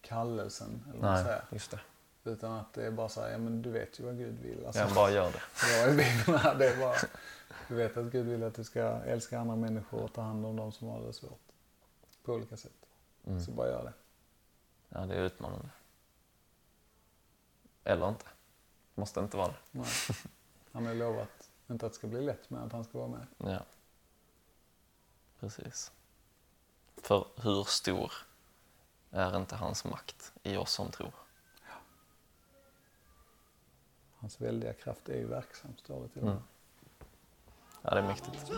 kallelsen. 0.00 0.84
Eller 0.90 1.00
Nej, 1.12 1.24
säger. 1.24 1.44
just 1.50 1.70
det. 1.70 1.80
Utan 2.24 2.52
att 2.52 2.72
det 2.72 2.86
är 2.86 2.90
bara 2.90 3.08
så 3.08 3.20
här, 3.20 3.30
ja 3.30 3.38
men 3.38 3.62
du 3.62 3.70
vet 3.70 4.00
ju 4.00 4.04
vad 4.04 4.16
Gud 4.16 4.38
vill. 4.42 4.66
Alltså, 4.66 4.80
Jag 4.80 4.94
bara 4.94 5.10
gör 5.10 5.32
det. 5.32 5.42
Ja, 5.72 5.88
i 5.88 5.90
Bibeln 5.90 6.38
här, 6.38 6.54
det 6.54 6.68
är 6.68 6.80
bara, 6.80 6.96
du 7.68 7.74
vet 7.74 7.96
att 7.96 8.04
Gud 8.04 8.26
vill 8.26 8.42
att 8.42 8.54
du 8.54 8.64
ska 8.64 8.80
älska 8.82 9.38
andra 9.38 9.56
människor 9.56 10.02
och 10.02 10.12
ta 10.12 10.22
hand 10.22 10.46
om 10.46 10.56
de 10.56 10.72
som 10.72 10.88
har 10.88 11.00
det 11.00 11.12
svårt. 11.12 11.40
På 12.24 12.32
olika 12.32 12.56
sätt. 12.56 12.72
Mm. 13.26 13.40
Så 13.40 13.50
bara 13.50 13.68
gör 13.68 13.84
det. 13.84 13.92
Ja, 14.88 15.06
det 15.06 15.14
är 15.14 15.20
utmanande. 15.22 15.68
Eller 17.84 18.08
inte. 18.08 18.24
Måste 18.94 19.20
inte 19.20 19.36
vara 19.36 19.48
det. 19.48 19.54
Nej. 19.70 19.86
Han 20.72 20.86
har 20.86 20.94
lovat, 20.94 21.37
inte 21.70 21.86
att 21.86 21.92
det 21.92 21.98
ska 21.98 22.06
bli 22.06 22.20
lätt, 22.20 22.50
men 22.50 22.62
att 22.62 22.72
han 22.72 22.84
ska 22.84 22.98
vara 22.98 23.08
med. 23.08 23.26
Ja. 23.38 23.60
Precis. 25.40 25.92
För 26.96 27.26
hur 27.36 27.64
stor 27.64 28.12
är 29.10 29.36
inte 29.36 29.56
hans 29.56 29.84
makt 29.84 30.32
i 30.42 30.56
oss 30.56 30.72
som 30.72 30.90
tror? 30.90 31.12
Hans 34.20 34.40
väldiga 34.40 34.72
kraft 34.72 35.08
är 35.08 35.16
ju 35.16 35.26
verksam, 35.26 35.76
står 35.76 36.02
det 36.02 36.08
till. 36.08 36.22
Mm. 36.22 36.36
Ja, 37.82 37.90
det 37.90 37.98
är 37.98 38.02
mäktigt. 38.02 38.52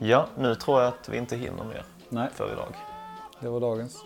Ja, 0.00 0.28
nu 0.38 0.54
tror 0.54 0.80
jag 0.80 0.88
att 0.88 1.08
vi 1.08 1.16
inte 1.16 1.36
hinner 1.36 1.64
mer 1.64 1.84
Nej, 2.08 2.30
för 2.30 2.52
idag. 2.52 2.76
det 3.40 3.48
var 3.48 3.60
dagens. 3.60 4.04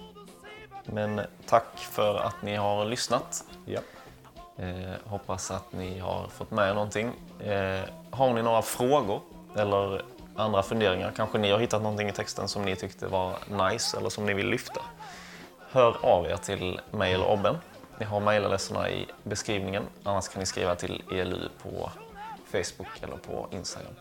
Men 0.85 1.21
tack 1.47 1.79
för 1.79 2.17
att 2.17 2.43
ni 2.43 2.57
har 2.57 2.85
lyssnat. 2.85 3.45
Ja. 3.65 3.81
Eh, 4.57 4.95
hoppas 5.05 5.51
att 5.51 5.73
ni 5.73 5.99
har 5.99 6.29
fått 6.29 6.51
med 6.51 6.71
er 6.71 6.75
någonting. 6.75 7.13
Eh, 7.41 7.81
har 8.11 8.33
ni 8.33 8.43
några 8.43 8.63
frågor 8.63 9.21
eller 9.57 10.03
andra 10.37 10.63
funderingar, 10.63 11.13
kanske 11.17 11.39
ni 11.39 11.51
har 11.51 11.59
hittat 11.59 11.83
någonting 11.83 12.09
i 12.09 12.13
texten 12.13 12.49
som 12.49 12.65
ni 12.65 12.77
tyckte 12.77 13.07
var 13.07 13.37
nice 13.71 13.97
eller 13.97 14.09
som 14.09 14.27
ni 14.27 14.35
vill 14.35 14.49
lyfta. 14.49 14.81
Hör 15.71 15.97
av 16.07 16.27
er 16.27 16.37
till 16.37 16.81
mig 16.91 17.15
eller 17.15 17.31
Obben. 17.31 17.57
Ni 17.99 18.05
har 18.05 18.21
mejladresserna 18.21 18.91
i 18.91 19.07
beskrivningen. 19.23 19.83
Annars 20.03 20.29
kan 20.29 20.41
ni 20.41 20.47
skriva 20.47 20.75
till 20.75 21.03
ELU 21.13 21.49
på 21.63 21.91
Facebook 22.53 23.03
eller 23.03 23.17
på 23.17 23.49
Instagram. 23.51 23.95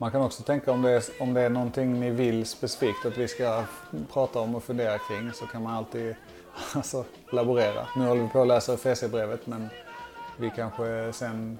Man 0.00 0.10
kan 0.10 0.22
också 0.22 0.42
tänka 0.42 0.72
om 0.72 0.82
det, 0.82 0.90
är, 0.90 1.02
om 1.20 1.34
det 1.34 1.40
är 1.40 1.50
någonting 1.50 2.00
ni 2.00 2.10
vill 2.10 2.46
specifikt 2.46 3.06
att 3.06 3.18
vi 3.18 3.28
ska 3.28 3.64
prata 4.12 4.40
om 4.40 4.54
och 4.54 4.62
fundera 4.62 4.98
kring 4.98 5.32
så 5.32 5.46
kan 5.46 5.62
man 5.62 5.74
alltid 5.74 6.14
alltså, 6.74 7.04
laborera. 7.32 7.86
Nu 7.96 8.06
håller 8.06 8.22
vi 8.22 8.28
på 8.28 8.42
att 8.42 8.48
läsa 8.48 8.76
FEC-brevet 8.76 9.46
men 9.46 9.68
vi 10.36 10.52
kanske 10.56 11.12
sen 11.12 11.30
mm, 11.32 11.58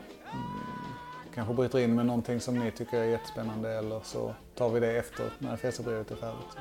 kanske 1.34 1.54
bryter 1.54 1.78
in 1.78 1.94
med 1.94 2.06
någonting 2.06 2.40
som 2.40 2.58
ni 2.58 2.70
tycker 2.70 2.98
är 2.98 3.04
jättespännande 3.04 3.70
eller 3.70 4.00
så 4.04 4.34
tar 4.54 4.68
vi 4.68 4.80
det 4.80 4.96
efter 4.98 5.32
när 5.38 5.56
FEC-brevet 5.56 6.10
är 6.10 6.16
färdigt. 6.16 6.46
Så. 6.52 6.58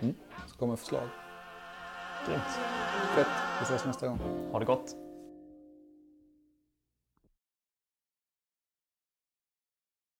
Mm. 0.00 0.14
så 0.46 0.56
kommer 0.58 0.76
förslag. 0.76 1.08
Grymt. 2.28 2.42
Fett. 3.14 3.26
Vi 3.60 3.64
ses 3.64 3.84
nästa 3.84 4.08
gång. 4.08 4.18
Ha 4.52 4.58
det 4.58 4.64
gott. 4.64 5.05